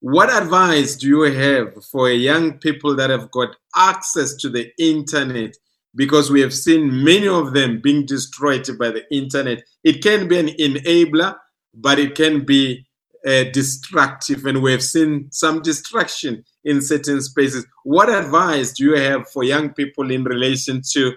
[0.00, 5.56] What advice do you have for young people that have got access to the internet?
[5.94, 9.62] Because we have seen many of them being destroyed by the internet.
[9.84, 11.36] It can be an enabler,
[11.74, 12.84] but it can be
[13.26, 17.66] uh, destructive, and we have seen some destruction in certain spaces.
[17.84, 21.12] What advice do you have for young people in relation to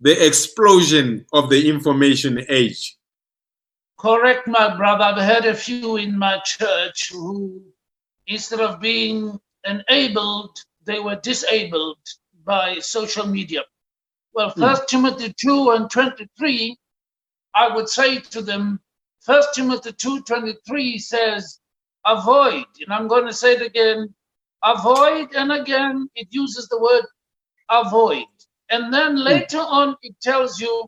[0.00, 2.96] the explosion of the information age?
[3.98, 5.04] Correct, my brother.
[5.04, 7.62] I've had a few in my church who,
[8.26, 11.98] instead of being enabled, they were disabled
[12.44, 13.62] by social media.
[14.34, 16.76] Well, First Timothy 2 and 23,
[17.54, 18.80] I would say to them,
[19.22, 21.60] First Timothy 2 23 says,
[22.04, 24.12] avoid, and I'm going to say it again,
[24.64, 27.04] avoid, and again, it uses the word
[27.70, 28.26] avoid.
[28.70, 29.22] And then hmm.
[29.22, 30.86] later on, it tells you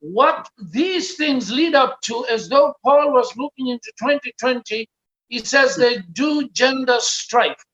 [0.00, 4.88] what these things lead up to, as though Paul was looking into 2020.
[5.28, 7.64] He says they do gender strife.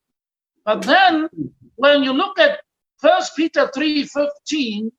[0.64, 1.28] But then,
[1.74, 2.60] when you look at
[2.98, 4.90] First Peter 3:15,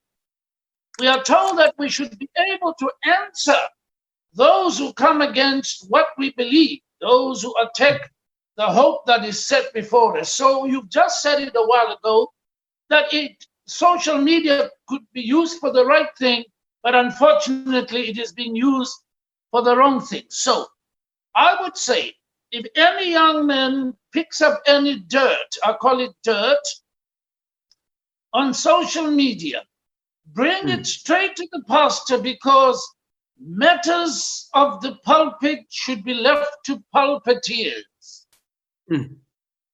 [0.99, 3.57] we are told that we should be able to answer
[4.33, 8.11] those who come against what we believe, those who attack
[8.57, 10.33] the hope that is set before us.
[10.33, 12.31] So you've just said it a while ago
[12.89, 16.43] that it social media could be used for the right thing,
[16.83, 18.93] but unfortunately it is being used
[19.51, 20.23] for the wrong thing.
[20.29, 20.67] So
[21.35, 22.13] I would say
[22.51, 26.63] if any young man picks up any dirt, I call it dirt,
[28.33, 29.63] on social media,
[30.27, 30.83] bring it hmm.
[30.83, 32.79] straight to the pastor because
[33.45, 38.25] matters of the pulpit should be left to pulpiteers.
[38.89, 39.17] Mm.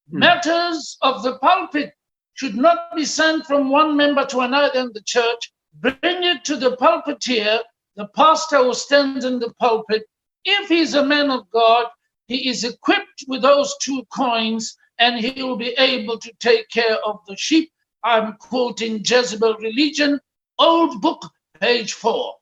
[0.10, 1.94] Matters of the pulpit
[2.34, 5.52] should not be sent from one member to another in the church.
[5.74, 7.60] Bring it to the pulpiteer,
[7.96, 10.04] the pastor who stands in the pulpit.
[10.46, 11.86] If he's a man of God,
[12.28, 16.98] he is equipped with those two coins and he will be able to take care
[17.06, 17.72] of the sheep.
[18.04, 20.20] I'm quoting Jezebel Religion,
[20.58, 22.39] old book, page four.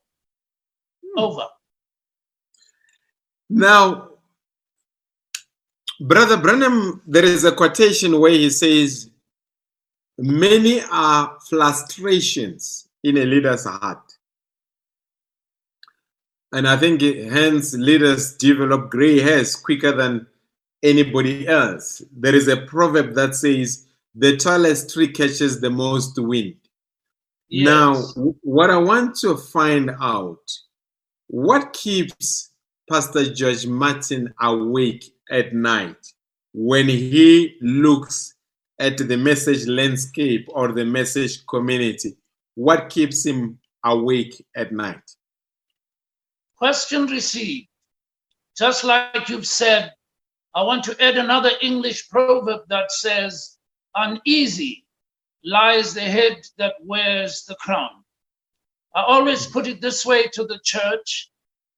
[1.14, 1.20] Hmm.
[1.20, 1.46] Over.
[3.50, 4.08] Now,
[6.00, 9.10] Brother Branham, there is a quotation where he says,
[10.18, 14.02] Many are frustrations in a leader's heart.
[16.52, 20.26] And I think hence leaders develop gray hairs quicker than
[20.82, 22.02] anybody else.
[22.16, 26.56] There is a proverb that says, The tallest tree catches the most wind.
[27.50, 27.94] Now,
[28.42, 30.50] what I want to find out,
[31.28, 32.50] what keeps
[32.90, 35.96] Pastor George Martin awake at night
[36.52, 38.34] when he looks
[38.78, 42.16] at the message landscape or the message community?
[42.54, 45.02] What keeps him awake at night?
[46.56, 47.68] Question received.
[48.56, 49.92] Just like you've said,
[50.54, 53.58] I want to add another English proverb that says,
[53.94, 54.84] Uneasy
[55.44, 57.97] lies the head that wears the crown.
[58.94, 61.30] I always put it this way to the church.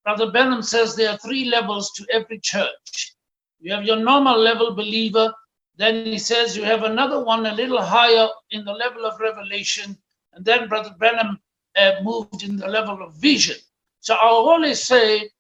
[0.05, 3.15] Brother Branham says there are three levels to every church.
[3.61, 5.33] You have your normal level believer.
[5.77, 9.97] Then he says you have another one a little higher in the level of revelation.
[10.33, 11.39] And then Brother Branham
[11.77, 13.57] uh, moved in the level of vision.
[14.01, 15.31] So I always say,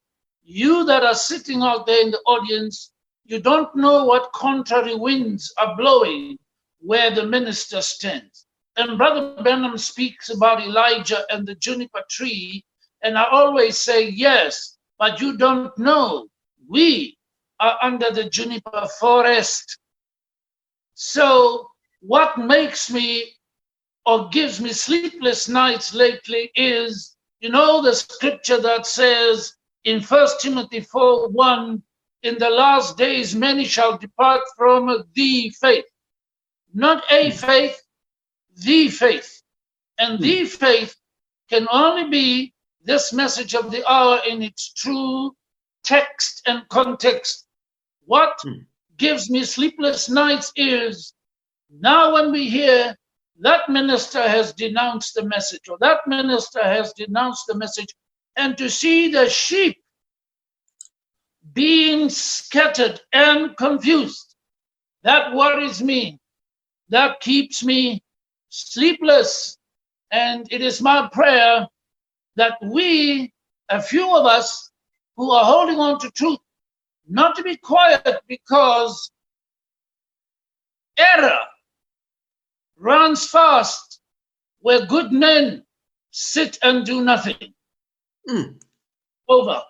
[0.42, 2.92] you that are sitting out there in the audience,
[3.24, 6.36] you don't know what contrary winds are blowing
[6.80, 8.29] where the minister stands.
[8.76, 12.64] And Brother Branham speaks about Elijah and the juniper tree.
[13.02, 16.28] And I always say, yes, but you don't know.
[16.68, 17.18] We
[17.58, 19.78] are under the juniper forest.
[20.94, 21.68] So,
[22.00, 23.32] what makes me
[24.06, 29.54] or gives me sleepless nights lately is, you know, the scripture that says
[29.84, 31.82] in First Timothy 4 1,
[32.22, 35.84] in the last days many shall depart from the faith.
[36.74, 37.80] Not a faith,
[38.64, 39.42] the faith.
[39.98, 40.96] And the faith
[41.50, 42.54] can only be
[42.84, 45.36] this message of the hour in its true
[45.84, 47.46] text and context.
[48.06, 48.62] What Hmm.
[48.96, 51.14] gives me sleepless nights is
[51.70, 52.96] now when we hear
[53.40, 57.94] that minister has denounced the message or that minister has denounced the message,
[58.36, 59.78] and to see the sheep
[61.54, 64.36] being scattered and confused,
[65.02, 66.18] that worries me.
[66.90, 68.02] That keeps me
[68.50, 69.56] sleepless.
[70.12, 71.66] And it is my prayer
[72.36, 73.32] that we,
[73.68, 74.70] a few of us
[75.16, 76.38] who are holding on to truth,
[77.08, 79.10] not to be quiet because
[80.98, 81.40] error
[82.76, 84.00] runs fast
[84.60, 85.64] where good men
[86.10, 87.54] sit and do nothing.
[88.28, 88.56] Mm.
[89.28, 89.62] Over.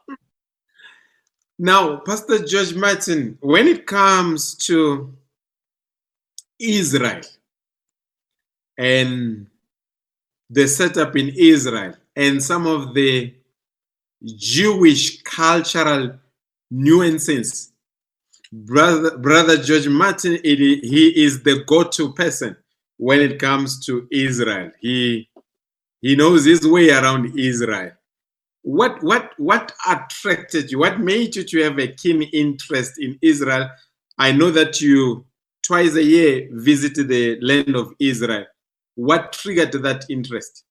[1.58, 5.14] Now, Pastor George Martin, when it comes to
[6.58, 7.20] Israel
[8.80, 9.46] and
[10.48, 13.34] the setup in Israel and some of the
[14.24, 16.18] Jewish cultural
[16.70, 17.72] nuances,
[18.50, 22.56] brother, brother George Martin, it, he is the go-to person
[22.96, 24.70] when it comes to Israel.
[24.80, 25.28] He
[26.00, 27.92] he knows his way around Israel.
[28.62, 30.78] What what what attracted you?
[30.78, 33.68] What made you to have a keen interest in israel?
[34.16, 35.26] I know that you
[35.62, 38.46] twice a year visit the land of israel
[38.94, 40.64] what triggered that interest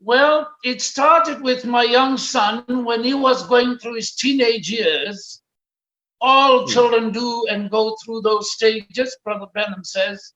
[0.00, 5.42] Well, it started with my young son when he was going through his teenage years.
[6.20, 6.72] All Hmm.
[6.72, 10.34] children do and go through those stages, Brother Branham says.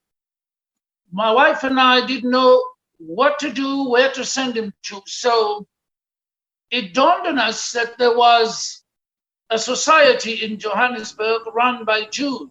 [1.13, 2.61] My wife and I didn't know
[2.99, 5.03] what to do, where to send him to.
[5.07, 5.67] So
[6.71, 8.83] it dawned on us that there was
[9.51, 12.49] a society in Johannesburg run by Jews.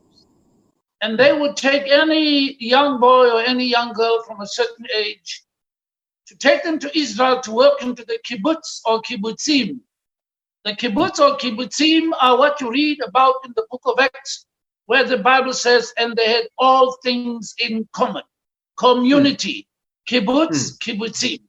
[1.01, 5.43] And they would take any young boy or any young girl from a certain age
[6.27, 9.79] to take them to Israel to work into the kibbutz or kibbutzim.
[10.63, 14.45] The kibbutz or kibbutzim are what you read about in the book of Acts,
[14.85, 18.23] where the Bible says, and they had all things in common
[18.77, 19.67] community,
[20.07, 20.75] kibbutz, hmm.
[20.83, 21.41] kibbutzim.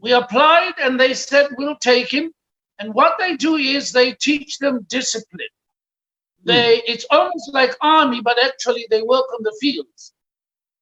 [0.00, 2.32] We applied and they said, we'll take him.
[2.78, 5.54] And what they do is they teach them discipline.
[6.44, 10.12] They, it's almost like army, but actually they work on the fields.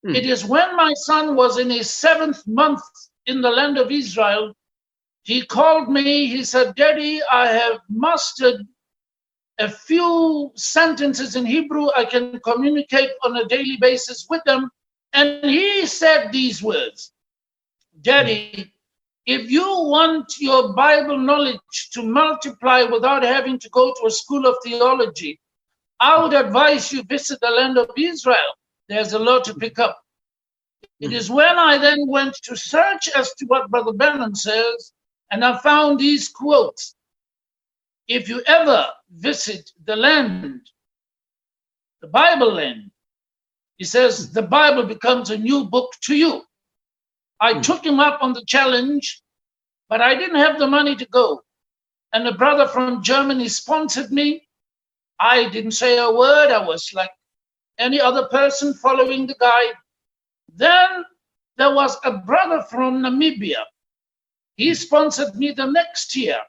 [0.05, 0.15] Hmm.
[0.15, 2.83] It is when my son was in his seventh month
[3.27, 4.55] in the land of Israel,
[5.23, 6.27] he called me.
[6.27, 8.67] He said, Daddy, I have mastered
[9.59, 11.89] a few sentences in Hebrew.
[11.95, 14.71] I can communicate on a daily basis with them.
[15.13, 17.13] And he said these words
[18.01, 18.73] Daddy,
[19.27, 24.47] if you want your Bible knowledge to multiply without having to go to a school
[24.47, 25.39] of theology,
[26.01, 28.55] I would advise you visit the land of Israel.
[28.89, 30.03] There's a lot to pick up.
[30.99, 34.93] It is when I then went to search as to what Brother Branham says,
[35.31, 36.95] and I found these quotes.
[38.09, 40.63] If you ever visit the land,
[42.01, 42.91] the Bible land,
[43.77, 46.45] he says, the Bible becomes a new book to you.
[47.41, 47.61] I Hmm.
[47.63, 49.23] took him up on the challenge,
[49.89, 51.43] but I didn't have the money to go.
[52.13, 54.49] And a brother from Germany sponsored me.
[55.21, 56.51] I didn't say a word.
[56.51, 57.11] I was like
[57.79, 59.75] any other person following the guide.
[60.55, 61.05] Then
[61.57, 63.65] there was a brother from Namibia.
[64.57, 66.41] He sponsored me the next year.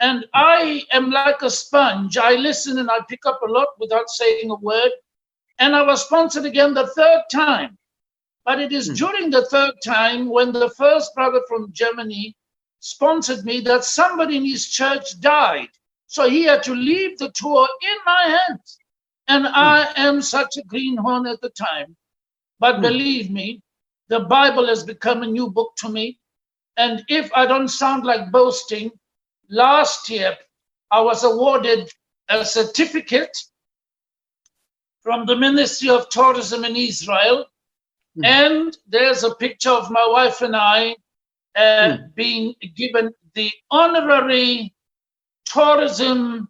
[0.00, 2.18] And I am like a sponge.
[2.18, 4.90] I listen and I pick up a lot without saying a word.
[5.58, 7.78] And I was sponsored again the third time.
[8.44, 8.94] But it is Hmm.
[8.94, 12.36] during the third time when the first brother from Germany
[12.80, 15.70] sponsored me that somebody in his church died.
[16.06, 18.78] So he had to leave the tour in my hands.
[19.28, 21.96] And I am such a greenhorn at the time.
[22.60, 22.82] But Hmm.
[22.82, 23.62] believe me,
[24.08, 26.18] the Bible has become a new book to me.
[26.76, 28.90] And if I don't sound like boasting,
[29.50, 30.36] last year
[30.90, 31.90] I was awarded
[32.28, 33.36] a certificate
[35.02, 37.46] from the Ministry of Tourism in Israel,
[38.16, 38.24] Hmm.
[38.24, 40.96] and there's a picture of my wife and I
[41.56, 44.74] uh, being given the honorary
[45.56, 46.48] tourism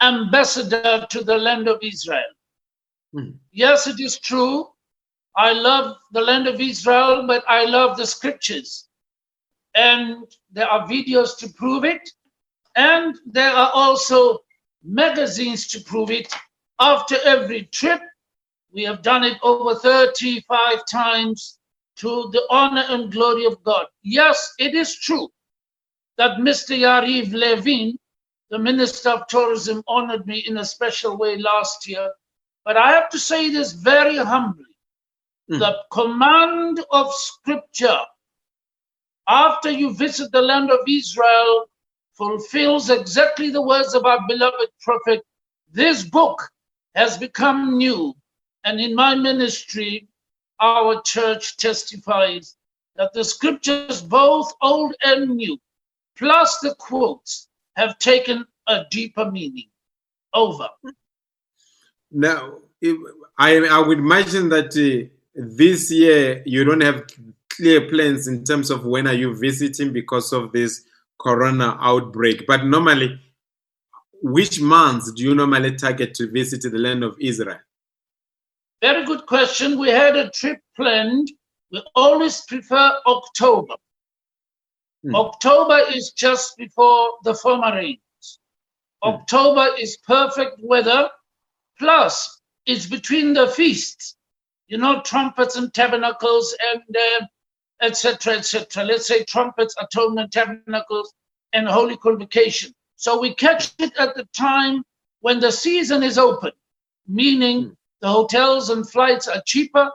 [0.00, 2.32] ambassador to the land of Israel.
[3.12, 3.30] Hmm.
[3.52, 4.68] Yes, it is true.
[5.36, 8.88] I love the land of Israel, but I love the scriptures.
[9.74, 12.08] And there are videos to prove it.
[12.76, 14.38] And there are also
[14.84, 16.32] magazines to prove it.
[16.78, 18.00] After every trip,
[18.72, 21.58] we have done it over 35 times
[21.96, 23.86] to the honor and glory of God.
[24.02, 25.28] Yes, it is true
[26.18, 26.76] that Mr.
[26.76, 27.98] Yariv Levin,
[28.50, 32.10] the Minister of Tourism, honored me in a special way last year.
[32.64, 34.64] But I have to say this very humbly.
[35.50, 35.58] Mm.
[35.58, 38.00] The command of Scripture,
[39.28, 41.66] after you visit the land of Israel,
[42.14, 45.24] fulfills exactly the words of our beloved prophet.
[45.70, 46.50] This book
[46.94, 48.14] has become new.
[48.64, 50.08] And in my ministry,
[50.60, 52.56] our church testifies
[52.96, 55.58] that the scriptures, both old and new,
[56.16, 57.47] plus the quotes,
[57.78, 59.68] have taken a deeper meaning.
[60.34, 60.68] Over.
[62.10, 62.96] Now, if,
[63.38, 67.04] I, I would imagine that uh, this year you don't have
[67.48, 70.84] clear plans in terms of when are you visiting because of this
[71.18, 72.46] corona outbreak.
[72.46, 73.20] But normally,
[74.22, 77.58] which months do you normally target to visit the land of Israel?
[78.80, 79.78] Very good question.
[79.78, 81.28] We had a trip planned.
[81.72, 83.74] We always prefer October.
[85.04, 85.14] Hmm.
[85.16, 88.00] October is just before the former rains.
[89.02, 89.10] Hmm.
[89.10, 91.10] October is perfect weather.
[91.78, 94.16] Plus, it's between the feasts.
[94.68, 97.26] You know, trumpets and tabernacles and uh,
[97.82, 98.34] etc.
[98.34, 98.84] etc.
[98.84, 101.14] Let's say trumpets, atonement, tabernacles,
[101.52, 102.72] and holy convocation.
[102.96, 104.84] So we catch it at the time
[105.20, 106.52] when the season is open,
[107.06, 107.72] meaning Hmm.
[108.02, 109.90] the hotels and flights are cheaper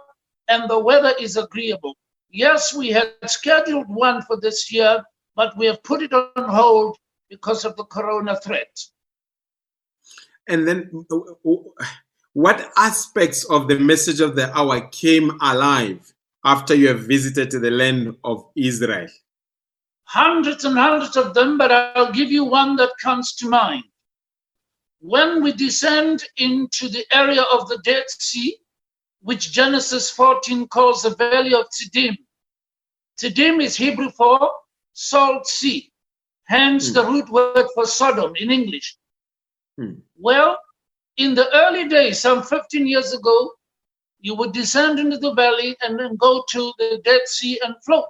[0.49, 1.95] and the weather is agreeable.
[2.33, 5.03] Yes, we had scheduled one for this year,
[5.35, 6.97] but we have put it on hold
[7.29, 8.75] because of the corona threat.
[10.47, 11.05] And then,
[12.33, 16.11] what aspects of the message of the hour came alive
[16.43, 19.07] after you have visited the land of Israel?
[20.05, 23.83] Hundreds and hundreds of them, but I'll give you one that comes to mind.
[25.01, 28.57] When we descend into the area of the Dead Sea,
[29.23, 32.17] which Genesis 14 calls the valley of Tziddim,
[33.17, 34.51] Tziddim is Hebrew for
[34.93, 35.91] salt sea,
[36.45, 36.93] hence Hmm.
[36.93, 38.97] the root word for Sodom in English.
[39.77, 40.01] Hmm.
[40.17, 40.59] Well,
[41.17, 43.53] in the early days, some 15 years ago,
[44.19, 48.09] you would descend into the valley and then go to the Dead Sea and float.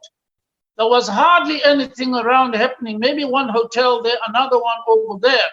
[0.77, 5.49] There was hardly anything around happening, maybe one hotel there, another one over there.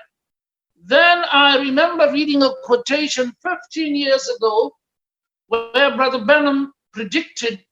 [0.82, 4.72] Then I remember reading a quotation 15 years ago
[5.50, 7.64] where Brother Branham predicted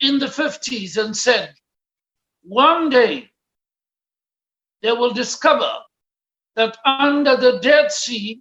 [0.00, 1.52] in the 50s and said,
[2.42, 3.28] one day
[4.82, 5.72] they will discover
[6.54, 8.40] that under the Dead Sea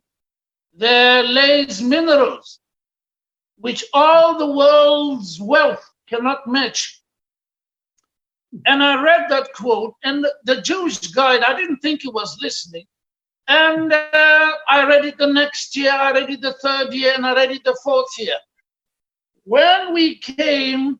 [0.75, 2.59] there lays minerals
[3.57, 7.01] which all the world's wealth cannot match.
[8.67, 12.85] And I read that quote, and the, Jewish guide, I didn't think he was listening.
[13.47, 17.25] And uh, I read it the next year, I read it the third year, and
[17.25, 18.35] I read it the fourth year.
[19.45, 20.99] When we came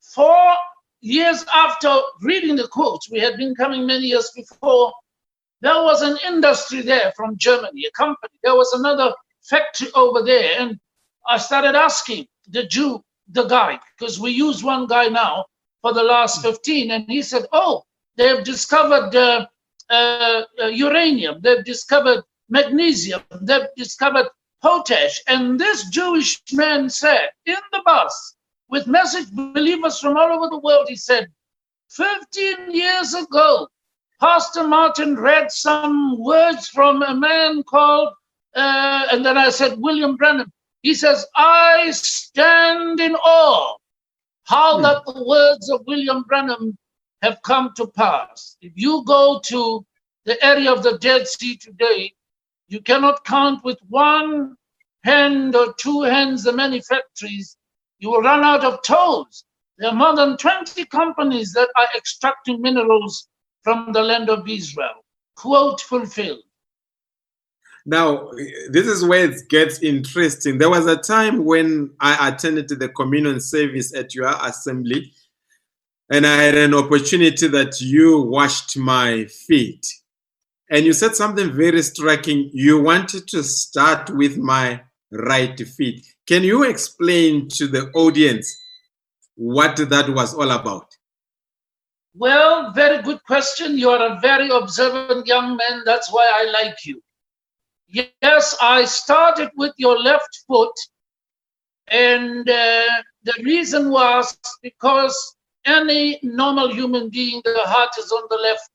[0.00, 0.54] four
[1.00, 4.92] years after reading the quotes, we had been coming many years before,
[5.60, 8.34] there was an industry there from Germany, a company.
[8.42, 10.60] There was another factory over there.
[10.60, 10.78] And
[11.26, 15.46] I started asking the Jew, the guy, because we use one guy now
[15.80, 16.90] for the last 15.
[16.90, 17.84] And he said, Oh,
[18.16, 19.46] they've discovered uh,
[19.90, 24.28] uh, uh, uranium, they've discovered magnesium, they've discovered
[24.62, 25.20] potash.
[25.28, 28.36] And this Jewish man said in the bus
[28.68, 31.28] with message believers from all over the world, he said,
[31.90, 33.68] 15 years ago,
[34.20, 38.14] Pastor Martin read some words from a man called,
[38.54, 40.50] uh, and then I said, William Branham.
[40.82, 43.76] He says, I stand in awe
[44.44, 44.82] how Hmm.
[44.82, 46.76] that the words of William Branham
[47.22, 48.56] have come to pass.
[48.60, 49.84] If you go to
[50.24, 52.12] the area of the Dead Sea today,
[52.68, 54.56] you cannot count with one
[55.04, 57.56] hand or two hands the many factories.
[57.98, 59.44] You will run out of toes.
[59.78, 63.28] There are more than 20 companies that are extracting minerals
[63.62, 65.04] from the land of Israel.
[65.36, 66.42] Quote fulfilled.
[67.84, 68.30] Now,
[68.70, 70.58] this is where it gets interesting.
[70.58, 75.12] There was a time when I attended the communion service at your assembly,
[76.08, 79.84] and I had an opportunity that you washed my feet.
[80.70, 82.50] And you said something very striking.
[82.52, 86.06] You wanted to start with my right feet.
[86.26, 88.56] Can you explain to the audience
[89.34, 90.96] what that was all about?
[92.14, 93.78] Well, very good question.
[93.78, 95.82] You are a very observant young man.
[95.84, 97.02] That's why I like you.
[97.88, 100.72] Yes, I started with your left foot,
[101.88, 105.36] and uh, the reason was because
[105.66, 108.70] any normal human being, the heart is on the left,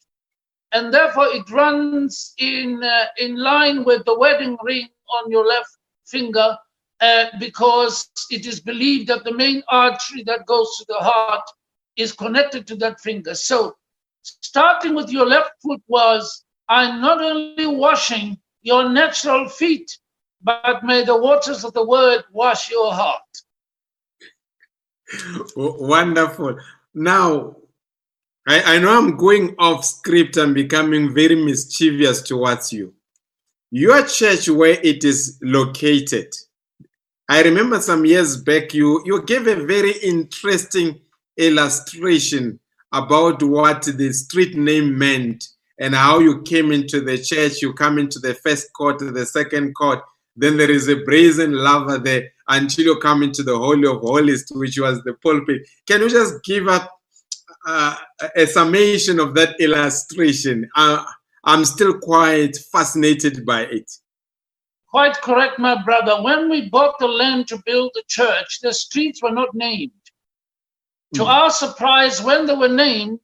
[0.78, 5.71] and therefore it runs in uh, in line with the wedding ring on your left
[6.05, 6.55] finger,
[7.01, 11.47] uh, because it is believed that the main artery that goes to the heart
[11.95, 13.34] is connected to that finger.
[13.34, 13.75] So,
[14.21, 19.97] starting with your left foot was I'm not only washing your natural feet,
[20.43, 23.32] but may the waters of the word wash your heart.
[25.55, 26.59] Wonderful.
[26.93, 27.55] Now,
[28.48, 32.93] I, I know I'm going off script and becoming very mischievous towards you.
[33.72, 36.34] Your church, where it is located,
[37.28, 41.02] I remember some years back you, you gave a very interesting
[41.36, 42.58] illustration
[42.93, 47.62] about what the street name meant and how you came into the church.
[47.62, 50.00] You come into the first court, the second court,
[50.38, 54.45] then there is a brazen laver there until you come into the Holy of Holies,
[54.52, 55.68] which was the pulpit.
[55.86, 56.97] Can you just give up
[57.68, 57.95] uh,
[58.36, 60.68] a summation of that illustration?
[60.76, 61.03] Uh,
[61.43, 63.91] I'm still quite fascinated by it.
[64.89, 66.24] Quite correct, my brother.
[66.24, 69.91] When we bought the land to build the church, the streets were not named.
[71.15, 71.28] To mm.
[71.28, 73.20] our surprise, when they were named,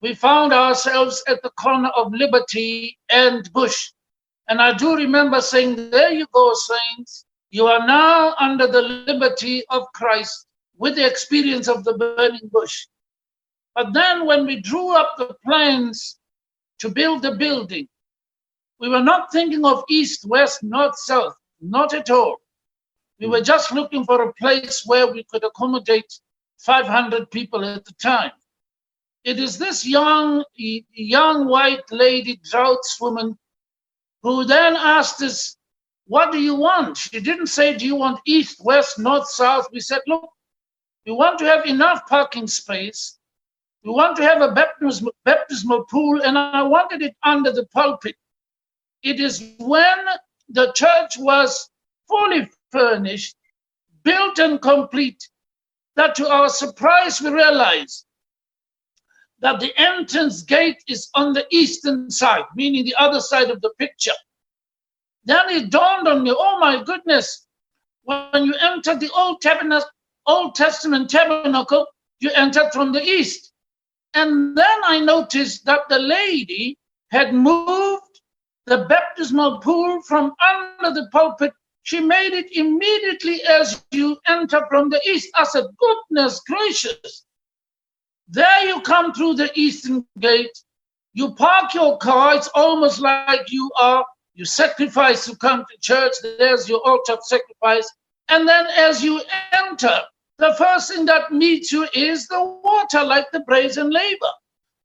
[0.00, 3.90] we found ourselves at the corner of Liberty and Bush.
[4.48, 7.24] And I do remember saying, There you go, saints.
[7.50, 10.46] You are now under the liberty of Christ
[10.76, 12.86] with the experience of the burning bush.
[13.76, 16.18] But then, when we drew up the plans
[16.78, 17.86] to build the building,
[18.80, 22.38] we were not thinking of east, west, north, south, not at all.
[23.20, 23.44] We were hmm.
[23.44, 26.10] just looking for a place where we could accommodate
[26.58, 28.32] 500 people at the time.
[29.24, 33.36] It is this young, young white lady, draughtswoman,
[34.22, 35.54] who then asked us,
[36.06, 36.96] What do you want?
[36.96, 39.66] She didn't say, Do you want east, west, north, south?
[39.70, 40.30] We said, Look,
[41.04, 43.18] we want to have enough parking space.
[43.86, 48.16] We want to have a baptismal, baptismal pool, and I wanted it under the pulpit.
[49.04, 49.98] It is when
[50.48, 51.70] the church was
[52.08, 53.36] fully furnished,
[54.02, 55.28] built and complete,
[55.94, 58.06] that to our surprise we realized
[59.38, 63.70] that the entrance gate is on the eastern side, meaning the other side of the
[63.78, 64.18] picture.
[65.26, 67.46] Then it dawned on me, oh my goodness,
[68.02, 69.44] when you enter the Old,
[70.26, 71.86] Old Testament tabernacle,
[72.18, 73.52] you entered from the east.
[74.16, 76.78] And then I noticed that the lady
[77.10, 78.22] had moved
[78.64, 81.52] the baptismal pool from under the pulpit.
[81.82, 85.28] She made it immediately as you enter from the east.
[85.34, 87.26] I said, goodness gracious.
[88.28, 90.58] There you come through the eastern gate.
[91.12, 92.36] You park your car.
[92.36, 96.14] It's almost like you are, you sacrifice to come to church.
[96.22, 97.88] There's your altar of sacrifice.
[98.30, 99.20] And then as you
[99.52, 100.00] enter,
[100.38, 104.32] the first thing that meets you is the water, like the brazen laver.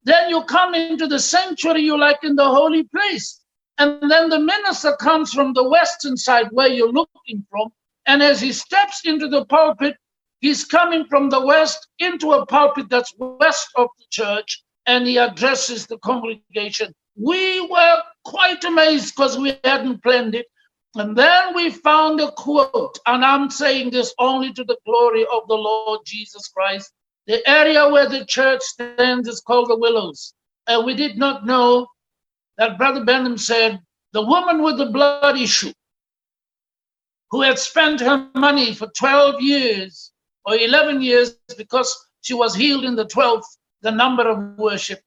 [0.03, 3.39] Then you come into the sanctuary, you like in the holy place.
[3.77, 7.69] And then the minister comes from the western side where you're looking from.
[8.07, 9.95] And as he steps into the pulpit,
[10.41, 15.17] He's coming from the west into a pulpit that's west of the church and he
[15.17, 16.93] addresses the congregation.
[17.15, 20.47] We were quite amazed because we hadn't planned it.
[20.95, 25.47] And then we found a quote, and I'm saying this only to the glory of
[25.47, 26.91] the Lord Jesus Christ.
[27.27, 30.33] The area where the church stands is called the Willows.
[30.67, 31.87] And we did not know
[32.57, 33.79] that Brother Branham said,
[34.11, 35.71] the woman with the blood issue,
[37.29, 40.11] who had spent her money for 12 years
[40.45, 43.45] or 11 years because she was healed in the 12th,
[43.81, 44.99] the number of worship.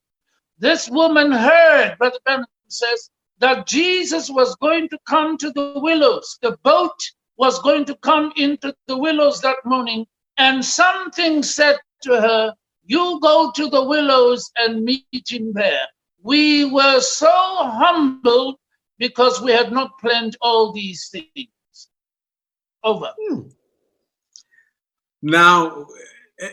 [0.58, 6.38] This woman heard, Brother Branham says, that Jesus was going to come to the willows.
[6.42, 6.98] The boat
[7.36, 10.06] was going to come into the willows that morning,
[10.38, 12.54] and something said to her,
[12.84, 15.86] You go to the willows and meet him there.
[16.22, 18.56] We were so humbled
[18.98, 21.48] because we had not planned all these things.
[22.82, 23.12] Over.
[23.18, 23.40] Hmm.
[25.22, 25.86] Now,
[26.40, 26.48] a,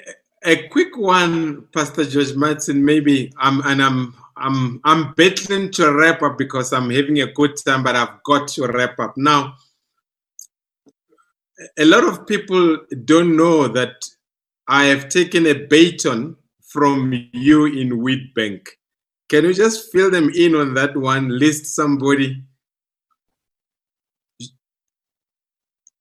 [0.46, 2.84] a quick one, Pastor George Martin.
[2.86, 7.56] Maybe I'm and I'm I'm I'm battling to wrap up because I'm having a good
[7.66, 9.56] time, but I've got to wrap up now.
[11.78, 14.04] A lot of people don't know that
[14.68, 18.68] I have taken a baton from you in Witbank.
[19.30, 21.30] Can you just fill them in on that one?
[21.30, 22.44] List somebody.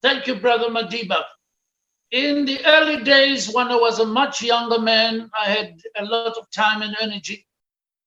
[0.03, 1.23] Thank you, Brother Madiba.
[2.11, 6.37] In the early days, when I was a much younger man, I had a lot
[6.39, 7.47] of time and energy.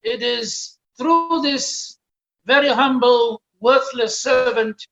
[0.03, 1.97] It is through this
[2.45, 4.85] very humble, worthless servant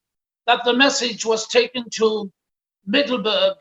[0.47, 2.31] that the message was taken to
[2.85, 3.57] Middelburg.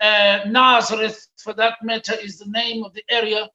[0.00, 3.48] Uh, Nazareth, for that matter, is the name of the area.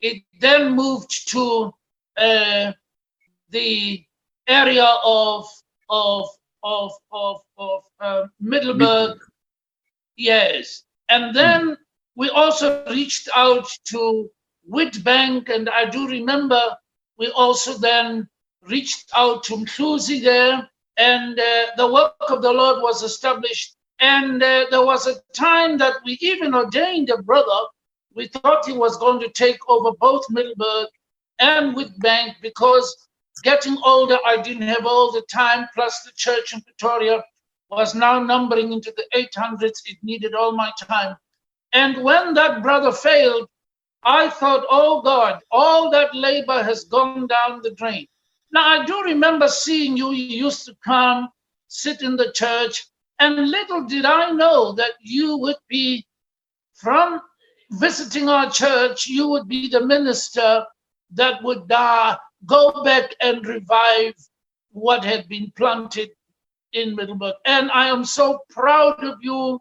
[0.00, 1.72] It then moved to
[2.16, 2.72] uh,
[3.50, 4.04] the
[4.46, 5.46] area of
[5.88, 6.28] of
[6.62, 9.18] of of of uh, Middelburg.
[10.16, 11.76] Yes, and then
[12.16, 14.28] we also reached out to
[14.70, 16.76] Witbank, and I do remember
[17.18, 18.28] we also then
[18.62, 23.76] reached out to Mhluzi there, and uh, the work of the Lord was established.
[24.00, 27.66] And uh, there was a time that we even ordained a brother.
[28.14, 30.88] We thought he was going to take over both Middelburg
[31.38, 33.08] and Witbank because
[33.42, 37.24] getting older, I didn't have all the time, plus the church in Pretoria
[37.70, 39.80] was now numbering into the 800s.
[39.86, 41.16] It needed all my time.
[41.72, 43.48] And when that brother failed,
[44.04, 48.06] I thought, oh God, all that labor has gone down the drain.
[48.52, 50.12] Now, I do remember seeing you.
[50.12, 51.28] You used to come,
[51.68, 52.86] sit in the church,
[53.18, 56.06] and little did I know that you would be
[56.74, 57.20] from
[57.72, 60.64] visiting our church, you would be the minister
[61.12, 64.14] that would uh, go back and revive
[64.70, 66.10] what had been planted
[66.72, 67.34] in Middelburg.
[67.44, 69.60] And I am so proud of you.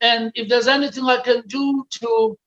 [0.00, 2.38] And if there's anything I can do to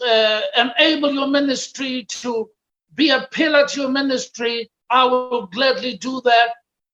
[0.00, 2.50] uh, enable your ministry to
[2.94, 6.50] be a pillar to your ministry, I will gladly do that.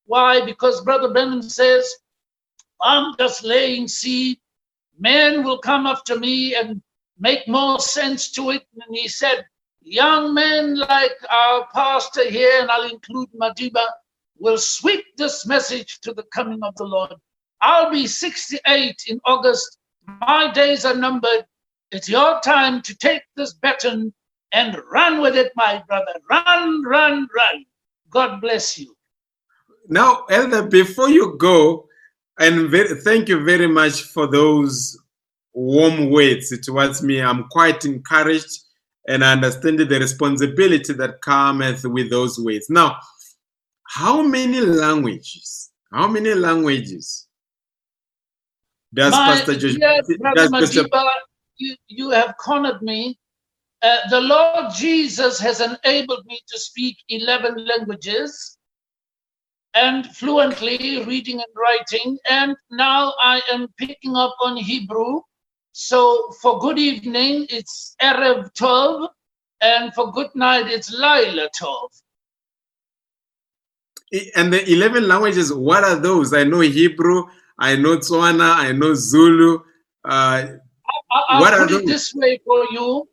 [0.07, 0.45] Why?
[0.45, 1.89] Because Brother Branham says,
[2.81, 4.39] I'm just laying seed.
[4.99, 6.83] Men will come after me and
[7.19, 8.65] make more sense to it.
[8.75, 9.47] And he said,
[9.81, 13.85] young men like our pastor here, and I'll include Madiba,
[14.39, 17.15] will sweep this message to the coming of the Lord.
[17.61, 19.79] I'll be 68 in August.
[20.21, 21.47] My days are numbered.
[21.93, 24.14] It's your time to take this baton
[24.53, 26.14] and run with it, my brother.
[26.28, 27.64] Run, run, run.
[28.11, 28.97] God bless you.
[29.88, 31.86] Now, Elder, before you go,
[32.38, 34.99] and very, thank you very much for those
[35.53, 37.20] warm words towards me.
[37.20, 38.59] I'm quite encouraged
[39.07, 42.70] and I understand the responsibility that cometh with those words.
[42.70, 42.97] Now,
[43.84, 45.70] how many languages?
[45.93, 47.26] How many languages
[48.95, 49.74] does My Pastor Josh?
[49.74, 50.01] dear
[50.34, 51.11] does Pastor- Madiba,
[51.57, 53.19] you, you have cornered me.
[53.83, 58.57] Uh, the Lord Jesus has enabled me to speak 11 languages
[59.75, 62.19] and fluently reading and writing.
[62.31, 65.21] And now I am picking up on Hebrew.
[65.73, 69.09] So for good evening, it's Erev Tov.
[69.61, 71.89] And for good night, it's Laila Tov.
[74.37, 76.33] and the 11 languages, what are those?
[76.35, 77.25] I know Hebrew,
[77.59, 79.61] I know Tswana, I know Zulu.
[80.05, 80.47] Uh,
[81.13, 83.09] I- I'll What are put it this way for you.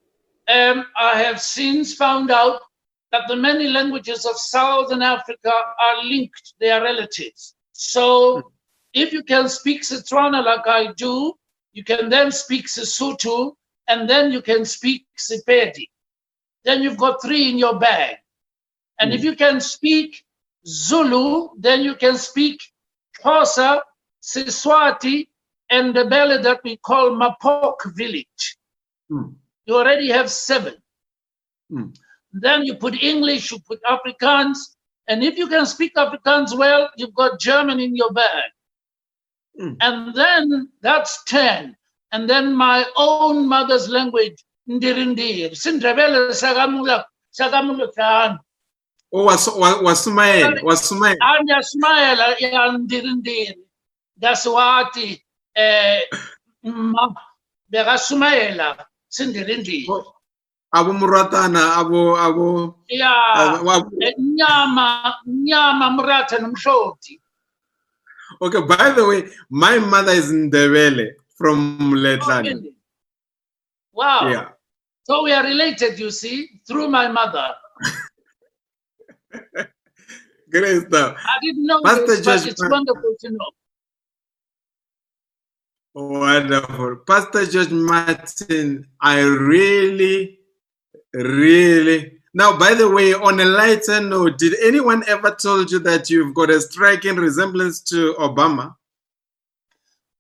[0.48, 2.62] Um, I have since found out
[3.12, 7.56] that the many languages of Southern Africa are linked, they are relatives.
[7.74, 8.52] So
[8.94, 11.34] if you can speak Setswana like I do,
[11.74, 13.56] you can then speak Sesotho,
[13.88, 15.90] and then you can speak Sepedi.
[16.64, 18.18] Then you've got three in your bag.
[19.00, 20.24] And if you can speak
[20.68, 22.62] Zulu, then you can speak
[23.24, 23.82] Xhosa,
[24.22, 25.29] Siswati,
[25.70, 28.58] and the belly that we call Mapok village.
[29.10, 29.30] Hmm.
[29.66, 30.76] You already have seven.
[31.70, 31.90] Hmm.
[32.34, 34.58] Then you put English, you put Afrikaans,
[35.08, 38.52] and if you can speak Afrikaans well, you've got German in your bag.
[39.60, 39.74] Hmm.
[39.82, 41.76] And then that's 10.
[42.12, 47.04] And then my own mother's language, Ndirindir, Sindrebele Sagamula,
[47.38, 48.40] Sagamula
[49.12, 49.76] oh, was, was,
[50.08, 51.16] Wasumael, Wasumael.
[51.22, 53.54] Anya Smaila Yandirindir,
[54.20, 55.22] Daswati,
[55.60, 56.02] eh,
[56.64, 57.16] Ma-
[57.72, 58.78] Berasumaela,
[59.10, 59.88] Sindirindir.
[60.74, 62.76] Abo Muratana, Abo, Abo,
[64.02, 67.20] Eh, Nyama, Nyama Murata Mshoti.
[68.42, 72.74] okay, by the way, my mother is Ndebele from Letlani.
[73.92, 74.30] Wow.
[74.30, 74.50] Yeah.
[75.04, 77.48] So we are related, you see, through my mother.
[80.52, 81.18] Great stuff.
[81.18, 83.52] I didn't know Pastor this, but it's wonderful to know.
[86.00, 86.96] Wonderful.
[87.06, 90.40] Pastor George Martin, I really,
[91.14, 92.20] really.
[92.34, 96.34] Now, by the way, on a lighter note, did anyone ever told you that you've
[96.34, 98.76] got a striking resemblance to Obama?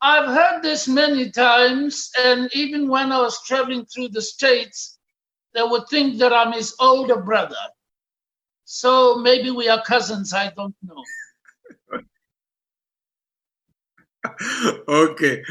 [0.01, 4.99] I've heard this many times, and even when I was traveling through the States,
[5.53, 7.55] they would think that I'm his older brother.
[8.65, 11.03] So maybe we are cousins, I don't know.
[14.87, 15.43] okay.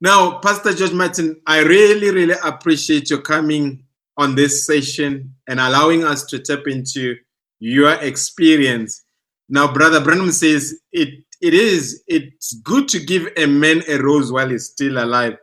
[0.00, 3.84] Now, Pastor George Martin, I really, really appreciate your coming
[4.16, 7.16] on this session and allowing us to tap into
[7.60, 9.04] your experience.
[9.48, 14.30] Now, Brother Branham says it it is it's good to give a man a rose
[14.30, 15.36] while he's still alive.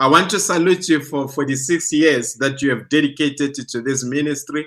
[0.00, 4.04] I want to salute you for 46 years that you have dedicated to, to this
[4.04, 4.66] ministry.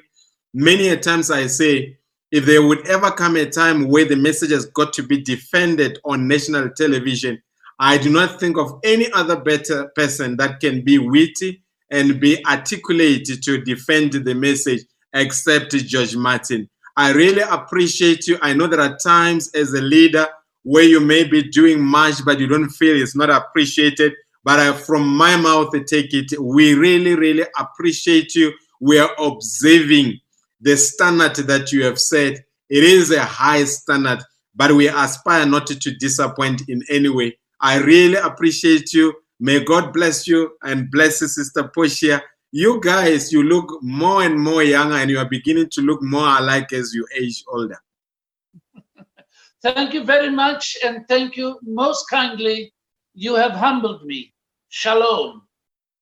[0.53, 1.96] Many a times I say,
[2.31, 5.99] if there would ever come a time where the message has got to be defended
[6.03, 7.41] on national television,
[7.79, 11.61] I do not think of any other better person that can be witty
[11.91, 14.81] and be articulate to defend the message
[15.13, 16.69] except George Martin.
[16.97, 18.39] I really appreciate you.
[18.41, 20.27] I know there are times as a leader
[20.63, 24.13] where you may be doing much, but you don't feel it's not appreciated.
[24.43, 26.39] But I, from my mouth, I take it.
[26.41, 28.53] We really, really appreciate you.
[28.81, 30.19] We are observing
[30.61, 32.33] the standard that you have set.
[32.69, 34.19] It is a high standard,
[34.55, 37.37] but we aspire not to disappoint in any way.
[37.61, 39.13] I really appreciate you.
[39.39, 42.21] May God bless you and bless you, Sister Portia.
[42.51, 46.27] You guys, you look more and more younger and you are beginning to look more
[46.39, 47.77] alike as you age older.
[49.61, 52.73] Thank you very much and thank you most kindly.
[53.15, 54.33] You have humbled me.
[54.69, 55.41] Shalom.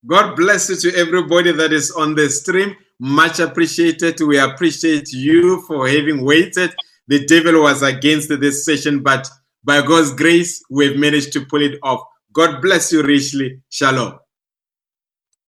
[0.05, 2.75] God bless you to everybody that is on the stream.
[2.99, 4.19] Much appreciated.
[4.21, 6.75] We appreciate you for having waited.
[7.07, 9.29] The devil was against this session, but
[9.63, 12.01] by God's grace, we've managed to pull it off.
[12.33, 13.61] God bless you richly.
[13.69, 14.19] Shalom.